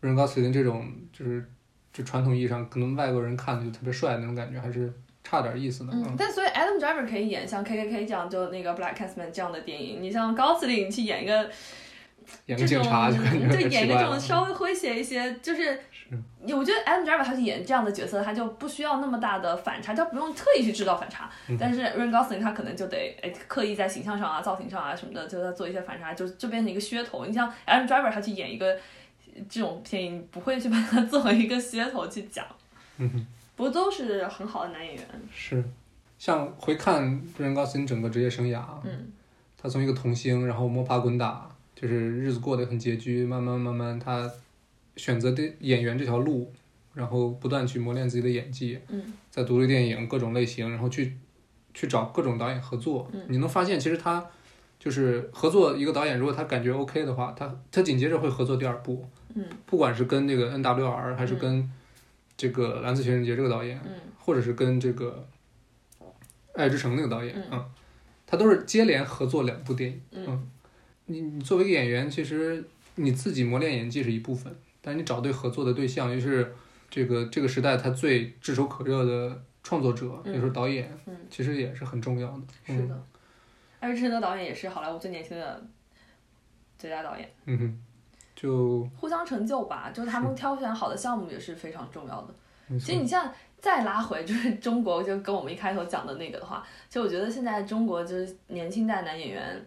[0.00, 1.44] 瑞恩·高斯林这种就是
[1.92, 4.92] 就传统意义上可能外国人看的就特别帅那种感觉，还是
[5.24, 5.92] 差点意思的。
[5.92, 10.02] 嗯，但所以 Adam Driver 可以演像 K K K 这样，就那个 Black Clansman 这样的电影。
[10.02, 11.50] 你像高司令去演一个
[12.46, 14.18] 演个警察就感觉就演一个这种。
[14.18, 15.78] 稍微诙谐一些，就是
[16.42, 21.30] 我觉得 Adam Driver 他去演这样的角色，他就不需要那么大的反差，他不用特意去制造反差。
[21.48, 27.26] 嗯但是 Ryan Gosling 他可能就得哎刻意在形象上啊、造型上啊什么的，就他做一些反差，就就变成一个噱头。
[27.26, 28.76] 你像 Adam Driver 他去演一个
[29.48, 32.44] 这种片，你不会去把它作为一个噱头去讲。
[32.98, 33.26] 嗯哼。
[33.56, 35.04] 不过都是很好的男演员。
[35.30, 35.62] 是，
[36.18, 37.02] 像回看
[37.36, 39.12] 瑞恩·高斯你整个职业生涯，嗯，
[39.58, 44.30] 他从一个童星，然后摸爬滚打，就是日子过得很拮据，慢慢慢慢他
[44.96, 46.50] 选择的演员这条路，
[46.94, 51.14] 然后不断去磨练自己的演技，嗯，在独立电影各种类型，然后去
[51.74, 54.26] 去找各种导演合作，嗯你能发现其实他
[54.78, 61.38] 就是合作一个导演，如果他感觉 OK 的话，他他紧接着会合作第二部，嗯，不管是跟这个 NWR 还是嗯。
[61.38, 61.72] 跟
[62.36, 63.92] 这个蓝色情人节这个导演，嗯。
[64.18, 65.26] 或者是跟这个
[66.54, 67.44] 《爱之城》那个导演，嗯。
[67.52, 67.64] 嗯，
[68.26, 70.00] 他都是接连合作两部电影。
[70.12, 70.50] 嗯。
[71.06, 72.64] 你你作为一个演员，其实
[72.94, 76.54] 你自己磨练演技是一部分，但你找对合作的对象，尤其是
[76.88, 80.32] 这个这个时代他最炙手可热的创作者，嗯。
[80.32, 81.16] 也就是导演，嗯。
[81.28, 82.42] 其实也是很重要的。
[82.64, 83.04] 是的，
[83.80, 85.62] 艾瑞之城的导演也是好莱坞最年轻的
[86.78, 87.30] 最佳导演。
[87.44, 87.82] 嗯哼，
[88.40, 92.34] 就互相成就吧，就是他们挑选好的项目也是非常重要的。
[92.78, 99.62] 其实你像再拉回就是 中国，就跟我们一开头讲的那个的话，其实我觉得现在中国就是年轻代男演员，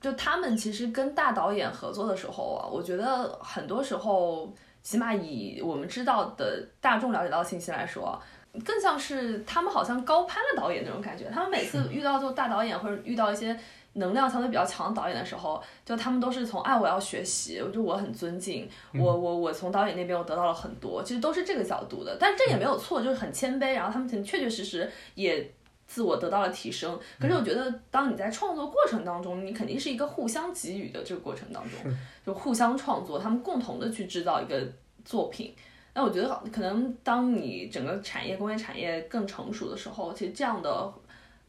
[0.00, 4.52] 就他们其实跟大导演合作的时候啊，我觉得很多时候，
[4.82, 8.20] 起码以我们知道的大众了解到的信息来说，
[8.64, 11.30] 更像是他们好像高攀了导演那种感觉。
[11.30, 13.56] 他们每次遇到就大导演或者遇到一些
[13.94, 22.16] 能量相对比较强的导演的时候，就他们都是从哎我要学习，就我很尊敬，我我我从导演那边我得到了很多，其实都是这个角度的。
[22.18, 25.50] 但是这也没有错，就是很谦卑，然后他们确确实实也。
[25.92, 31.92] 自我得到了提升，可是我觉得，当你在创作过程当中，你肯定是一个互相给予的这个过程当中，
[32.24, 34.64] 就互相创作，他们共同的去制造一个
[35.04, 35.52] 作品。
[35.92, 40.92] 那我觉得，可能当你整个产业工业产业更成熟的时候，其实这样的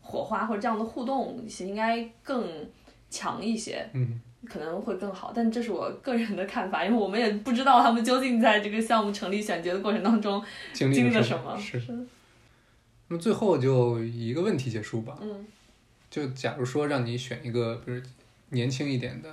[0.01, 2.45] 火花或者这样的互动，其实应该更
[3.09, 5.31] 强一些，嗯，可能会更好。
[5.33, 10.43] 但这是我个人的看法，因为我们也不知道他们究竟在这个项目成立选角的过程当中
[10.73, 11.57] 经经历了什么。
[11.57, 11.79] 是。
[13.07, 15.17] 那么最后就以一个问题结束吧。
[15.21, 15.45] 嗯，
[16.09, 18.01] 就假如说让你选一个，比如
[18.49, 19.29] 年轻一点的，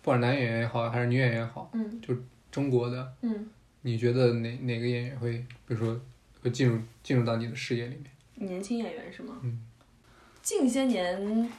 [0.00, 2.14] 不管男演员也好，还是女演员也好，嗯，就
[2.52, 3.48] 中国的，嗯，
[3.82, 5.32] 你觉得哪哪个演员会，
[5.66, 6.00] 比如说
[6.40, 8.48] 会进入进入到你的视野里面？
[8.48, 9.34] 年轻演员是吗？
[9.42, 9.58] 嗯，
[10.58, 11.52] 近些年，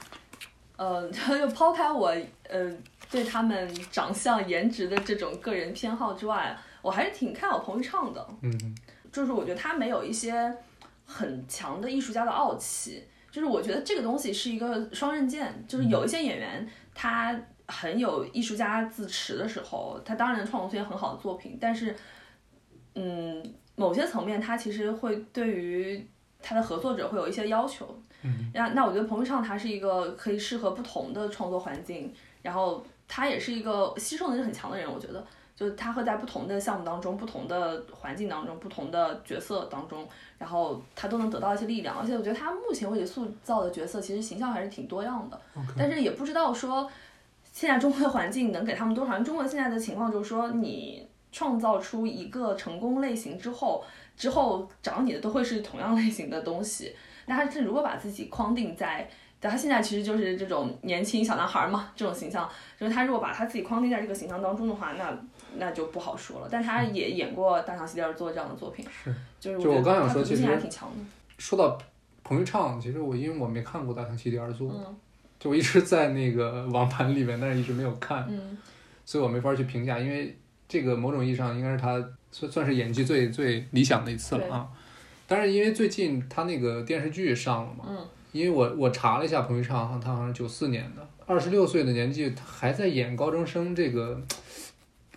[0.76, 2.14] 呃， 就抛开我
[2.50, 2.72] 呃
[3.10, 8.28] 对他们长相、颜值的这种个人偏好之外，我还是挺看好彭昱畅的。
[8.42, 8.76] 嗯，
[9.12, 10.54] 就是我觉得他没有一些。
[11.04, 15.54] 很强的艺术家的傲气，就是我觉得这个东西是一个双刃剑。
[15.68, 16.66] 就是有一些演员，
[16.96, 17.38] 他
[17.68, 21.58] 很有艺术家自持的时候，他当然能创作出些很好的作品。
[21.60, 21.94] 但是，
[22.96, 23.44] 嗯，
[23.76, 26.08] 某些层面，他其实会对于
[26.42, 28.02] 他的合作者会有一些要求。
[28.24, 34.92] 嗯，那那我觉得彭昱畅他是一个可以适合不同的创作环境，然后他也是一个吸收能力很强的人。
[34.92, 40.08] 我觉得，就是他会在不同的项目当中、不同的环境当中、不同的角色当中。
[40.38, 45.40] 然后他都能得到一些力量，而且我觉得他目前为止塑造的角色其实形象还是挺多样的。
[45.78, 46.90] 但是也不知道说
[47.52, 49.20] 现在中国的环境能给他们多少。
[49.20, 53.84] 中国现在的情况就是说，你创造出一个成功类型之后，
[54.18, 56.96] 之后找你的都会是同样类型的东西。
[57.32, 59.10] 那他是如果把自己框定在，
[59.40, 65.18] 他现在其实就是这种年轻小男孩嘛，这种形象，就是他如果把他自己框定在这个形象当中的话，那。
[65.58, 70.96] 那就不好说了，但他也演过《大象席地而坐》这样的作品，是，就是我刚想说，其实还挺强的。
[71.38, 71.78] 说到
[72.24, 74.96] 彭昱畅，其实我因为我没看过《大象席地而坐》，嗯，
[75.38, 78.58] 就我一直在那个 网盘里面，但是一直没有看，嗯，
[79.04, 82.02] 所以我没法去评价，因为这个某种意义上应该是他
[82.32, 84.70] 算算是演技最最理想的一次了啊。
[85.32, 94.22] 但是因为最近他那个电视剧上了嘛，嗯，因为我我查了一下彭昱畅，他好像九四年的，二十六岁的年纪，他还在演高中生这个。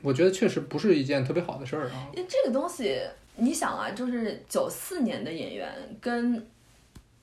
[0.03, 2.09] 我觉得确实不是一件特别好的事儿啊。
[2.15, 3.01] 因为这个东西，
[3.37, 5.69] 你想啊，就是九四年的演员
[6.01, 6.37] 跟，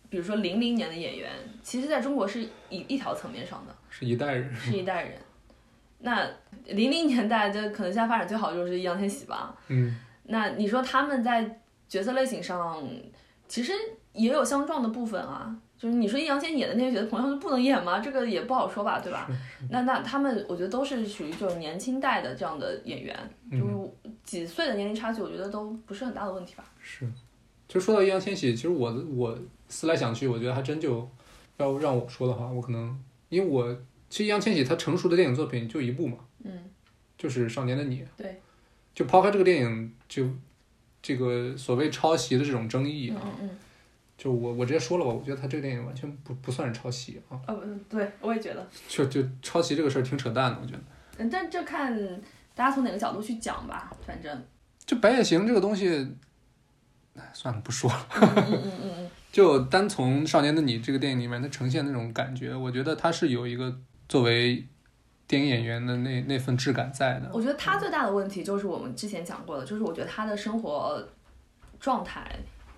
[0.09, 1.31] 比如说零零年的演员，
[1.63, 5.13] 其实在中国是一一条层面上的，是一代人，是一代人。
[5.99, 6.27] 那
[6.65, 9.55] 零零年代，就可能现在发展最好就是易烊千玺吧。
[9.67, 9.95] 嗯。
[10.23, 11.60] 那你说他们在
[11.91, 12.81] 角色类型上，
[13.49, 13.73] 其实
[14.13, 15.53] 也有相撞的部分啊。
[15.77, 17.99] 就是你说易烊千玺演的那些角色，朋友就不能演吗？
[17.99, 19.27] 这个也不好说吧，对吧？
[19.69, 26.63] 那那他们，我觉得都是属于就是年轻代的这样的演员，就是几岁的年龄差距，我觉得都不是很大的问题吧。
[26.79, 27.05] 是，
[27.67, 29.37] 就说到易烊千玺，其实我我
[29.67, 31.09] 思来想去，我觉得还真就
[31.57, 33.75] 要让我说的话，我可能因为我
[34.09, 36.69] 其实易烊千玺他成熟的电影作品就一部嘛，嗯，
[37.17, 38.01] 就是《少年的你》。
[38.15, 38.39] 对。
[38.93, 40.27] 就抛开这个电影，就
[41.01, 43.21] 这个所谓抄袭的这种争议啊。
[43.23, 43.49] 嗯嗯。
[44.17, 47.41] 就我我直接说了吧，我觉得他这个电影完全不不算是抄袭啊。
[47.47, 48.67] 呃，对，我也觉得。
[48.87, 50.79] 就就抄袭这个事儿挺扯淡的，我觉得。
[51.17, 51.91] 嗯，但这看
[52.53, 54.43] 大家从哪个角度去讲吧，反正。
[54.85, 55.89] 就白夜行这个东西，
[57.15, 58.07] 哎，算了，不说了。
[58.21, 59.09] 嗯嗯嗯嗯。
[59.31, 63.75] 就单从《少年的你》这个电影里面，它呈现那种感觉，我觉得它是有一个
[64.07, 64.67] 作为
[65.31, 67.29] 电影演员的那那份质感在的。
[67.33, 71.01] 我觉得他最大的问题就是我们之前讲过的，就是我觉得他的生活
[71.79, 72.29] 状态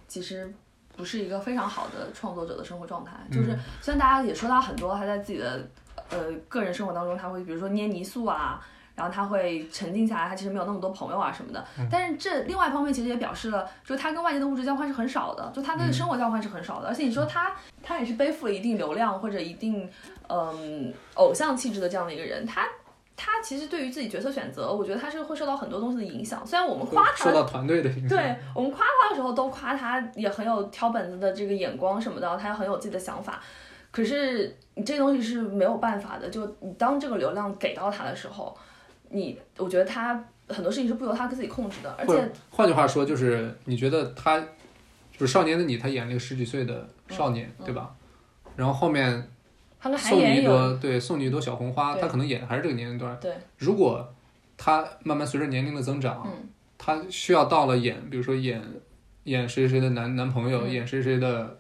[0.08, 0.54] 其实。
[0.96, 5.68] 不是一个非常好的创作者的生活状态，就是虽然大家也说他很多，他在自己的
[6.12, 8.64] 呃个人生活当中，他会比如说捏泥塑啊，
[8.96, 11.66] 然后他会沉静下来，他其实没有那么多朋友啊什么的。
[11.92, 16.88] 但是这另外一方面其实也表示了，就他跟外界的物质交换是很少的，就他跟生活交换是很少的。
[16.88, 19.90] 而且你说他他也是背负了一定流量或者一定
[20.30, 22.68] 嗯偶像气质的这样的一个人，他。
[23.16, 26.46] 他其实对于自己角色选择，我觉得他是会受到很多东西的影响。
[26.46, 28.10] 虽然我们夸他，受到团队的影响。
[28.10, 33.40] 对我们夸他的时候，都夸他也很有挑本子的这个眼光什么的，他也很有自己的想法。
[33.92, 38.58] 可是你这东西是没有办法的，就你当这个流量给到他的时候，
[39.14, 44.40] 你我觉得他很多事情是不由他自己控制的，而且换句话说，就是你觉得他
[45.18, 47.96] 就是少年的你，他演了一个十几岁的少年，嗯对吧？
[48.56, 49.30] 然后后面
[49.98, 53.18] 送你一朵对送你一朵小红花，他可能演的还是这个年龄段。
[53.20, 54.14] 对，如果
[54.58, 58.62] 他慢慢随着年龄的增长，嗯他需要到了演，比如说演
[59.24, 61.58] 演谁谁的男男朋友，嗯演谁谁的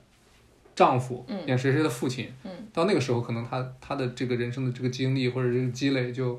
[0.75, 6.37] 丈夫，嗯演谁谁的父亲，嗯到那个时候，可能他他的这个人生的这个经历或者这个积累就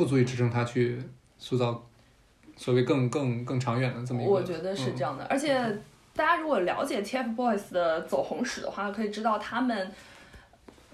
[0.00, 0.98] 不足以支撑他去
[1.36, 1.86] 塑造
[2.56, 4.32] 所谓更更更长远的这么一个。
[4.32, 5.52] 我觉得是这样的，而且
[6.16, 9.92] 大家如果了解 TFBOYS 的走红史的话，可以知道他们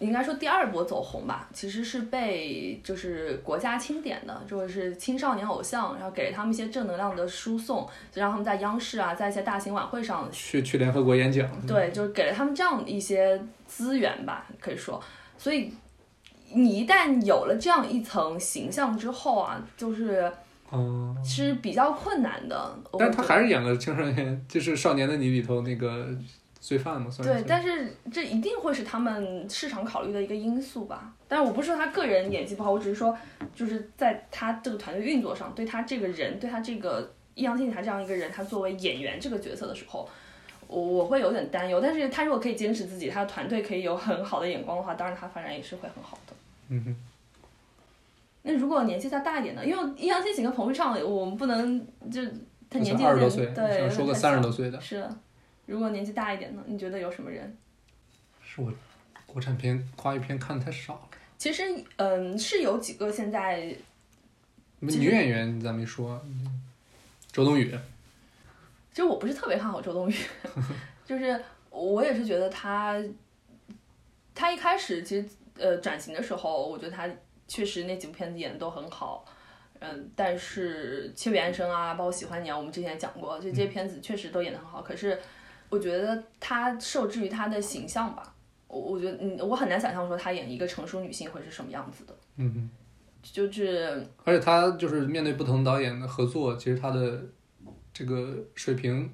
[0.01, 15.01] 应该说第二波走红吧，其实是被就是国家钦点的，就是青少年偶像，然后给了他们一些正能量的输送，就让他们在央视啊，在一些大型晚会上去去联合国演讲，对，就是给了他们这样一些资源吧，可以说，
[15.39, 15.73] 所以
[16.53, 20.31] 你一旦有了这样一层形象之后啊，就是
[20.73, 22.79] 嗯，是比较困难的。
[22.99, 26.09] 但是他还是演了青少年，就是《少年的你》里头那个
[26.61, 27.35] 罪犯嘛，算是。
[27.35, 31.13] 对，但是这一定会是他们市场考虑的一个因素吧。
[31.29, 33.17] 但是我不是说他个人演技不好，我只是说，
[33.55, 40.09] 就是在他这个团队运作上，对他这个人，对他这个易烊千玺他这样一个人，他作为演员这个角色的时候，
[40.69, 41.81] 我我会有点担忧。
[41.81, 46.33] 但是他如果可以坚持自己，他的团队可以有很好的眼光的话，当然他发展也是会很好的。
[46.69, 46.97] 嗯哼，
[48.43, 49.64] 那如果年纪再大一点呢？
[49.64, 51.79] 因为易烊千玺跟彭昱畅，我们不能
[52.11, 52.21] 就
[52.69, 55.19] 他年纪二十多岁，对，想说个三十多岁的，是的。
[55.67, 56.62] 如果年纪大一点呢？
[56.67, 57.57] 你觉得有什么人？
[58.45, 58.73] 是我
[59.27, 61.01] 国产片华语片看的太少了。
[61.39, 61.62] 其实，
[61.97, 63.75] 嗯，是有几个现在，
[64.79, 66.62] 女演员咱没说，嗯
[67.33, 67.71] 周冬雨，
[68.91, 70.14] 其实我不是特别看好周冬雨，
[71.05, 71.39] 就是
[71.71, 72.97] 我也是觉得她，
[74.35, 75.29] 她一开始其实
[75.59, 77.09] 呃转型的时候，我觉得他
[77.49, 79.25] 确实那几部片子演的都很好，
[79.81, 85.19] 嗯，但是《七月安生》啊，包括《喜欢你》啊，我们之前也讲过，就这些片子确实都演得很好，可是
[85.69, 88.35] 我觉得他受制于他的形象吧，
[88.69, 92.71] 我我觉得嗯，我很难想象说他演一个成熟女性会是什么样子的，嗯哼，
[93.23, 97.21] 就是而且他就是面对不同导演的合作，其实他的
[97.93, 99.13] 这个水平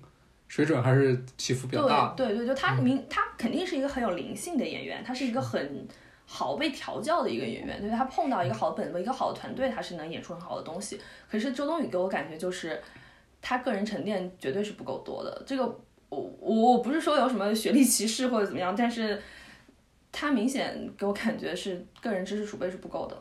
[0.48, 2.14] 水准还是起伏比较大的。
[2.16, 5.86] 对对对，就他明他肯定是一个很有灵性的演员，他是一个很
[6.26, 11.00] 好被调教的一个演员，就是他碰到一个好的本子、一个好的团队，他是能演出很好的东西。
[11.30, 12.80] 可是周冬雨给我感觉就是
[13.40, 15.42] 他个人沉淀绝对是不够多的。
[15.46, 15.64] 这个
[16.08, 19.20] 我我我不是说有什么学历歧视或者怎么样，但是
[20.10, 23.16] 他明显给我感觉是个人知识储备是不够的。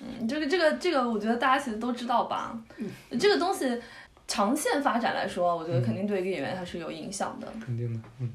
[0.00, 2.56] 嗯，这个这个这个，我觉得大家其实都知道吧。
[3.20, 3.80] 这个东西
[4.26, 7.46] 长线发展来说，我觉得肯定对一个演员他是有影响的。
[7.64, 8.32] 肯定的，嗯。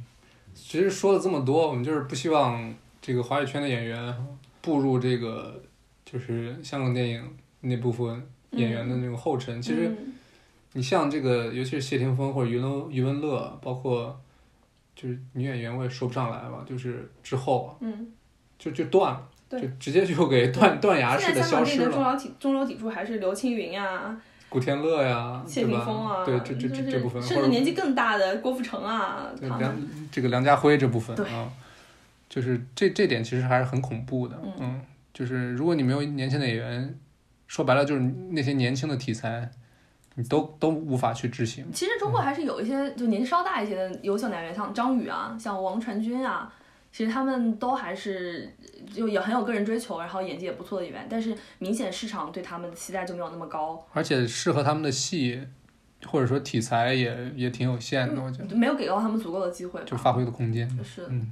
[0.54, 2.74] 其实说了这么多，我们就是不希望
[3.08, 4.14] 这个华语圈的演员
[4.62, 5.64] 步入这个
[6.04, 7.24] 就是香港电影
[7.62, 9.62] 那部分演员的那个后尘。
[9.62, 10.14] 其实嗯
[10.74, 14.20] 你像这个，尤其是谢霆锋或者余文余文乐，包括
[14.94, 18.12] 就是女演员，我也说不上来吧，就是之后嗯，
[18.60, 21.90] 就就断了，就直接就给断断崖式的消失了。
[21.90, 24.16] 流砥中流砥柱还是刘青云呀、
[24.50, 25.66] 古天乐呀，谢？
[25.66, 29.74] 霆锋啊，对，这这这这部分，甚至年纪更大的郭富城啊，梁
[30.12, 31.50] 这个梁家辉这部分啊，
[32.38, 34.80] 就是这这点其实还是很恐怖的，嗯
[35.12, 36.96] 就是如果你没有年轻的演员，
[37.48, 39.50] 说白了就是那些年轻的题材，
[40.14, 41.66] 你都都无法去执行。
[41.74, 46.54] 其实中国还是有一些就年纪稍大一些的优秀男演员，像张宇啊，像王传君啊，
[46.92, 48.48] 其实他们都还是
[48.94, 55.42] 就也很有个人追求，然后演技也不错的演员，但是明显市场对他们的期待就没有那么高，而且适合他们的戏，
[56.06, 59.86] 或者说题材也也挺有限的，我觉得没有给到他们足够的机会吧。
[59.88, 60.70] 就发挥的空间。
[60.84, 61.28] 是，嗯，但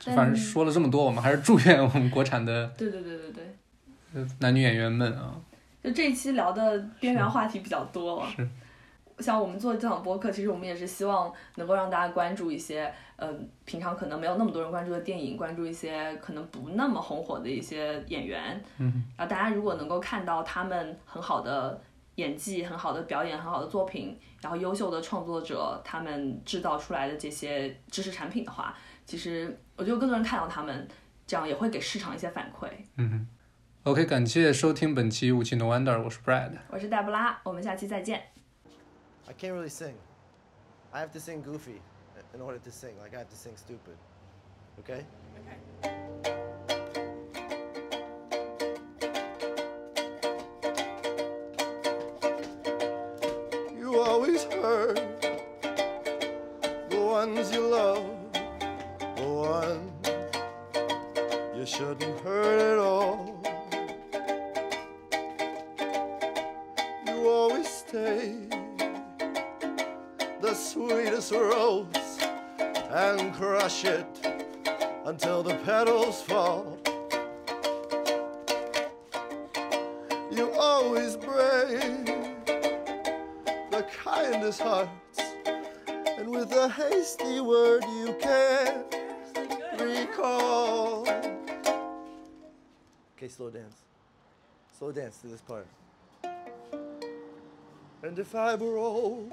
[0.00, 3.56] 反正说了这么多，我们还是祝愿我们国产的对对对对对。
[4.14, 5.34] 呃男女演员们啊，
[5.82, 8.48] 就这一期聊的边缘话题比较多，是。
[9.18, 21.82] 像我们做这档播客，其实我们也是希望能够让大家关注一些，嗯、平常可能没有那么多人关注的电影，关注一些可能不那么红火的一些演员，嗯，然后大家如果能够看到他们很好的
[22.14, 28.72] 演技、很好的表演、很好的作品，然后优秀的创作者他们制造出来的这些知识产品的话，
[29.04, 30.88] 其实我觉得更多人看到他们，
[31.24, 32.68] 这样也会给市场一些反馈。
[32.96, 33.28] 嗯哼。
[33.84, 36.50] OK，感谢收听本期《武器 No Wonder》，我是 Brad。
[36.68, 38.20] 我是黛布拉，我们下期再见。
[39.28, 39.92] I can't really sing.
[40.90, 41.78] I have to sing goofy
[42.34, 42.94] in order to sing.
[43.00, 43.94] Like I have to sing stupid.
[44.80, 45.04] Okay?
[53.78, 54.98] You always hurt
[56.90, 58.04] the ones you love,
[61.68, 63.42] shouldn't hurt at all.
[67.06, 68.50] You always take
[70.40, 72.18] the sweetest rose
[72.88, 74.06] and crush it
[75.04, 76.78] until the petals fall.
[80.32, 82.06] You always break
[83.70, 85.20] the kindest hearts,
[86.16, 88.37] and with a hasty word you can't
[93.38, 93.76] slow dance.
[94.76, 95.68] Slow dance to this part.
[98.02, 99.32] And if I were old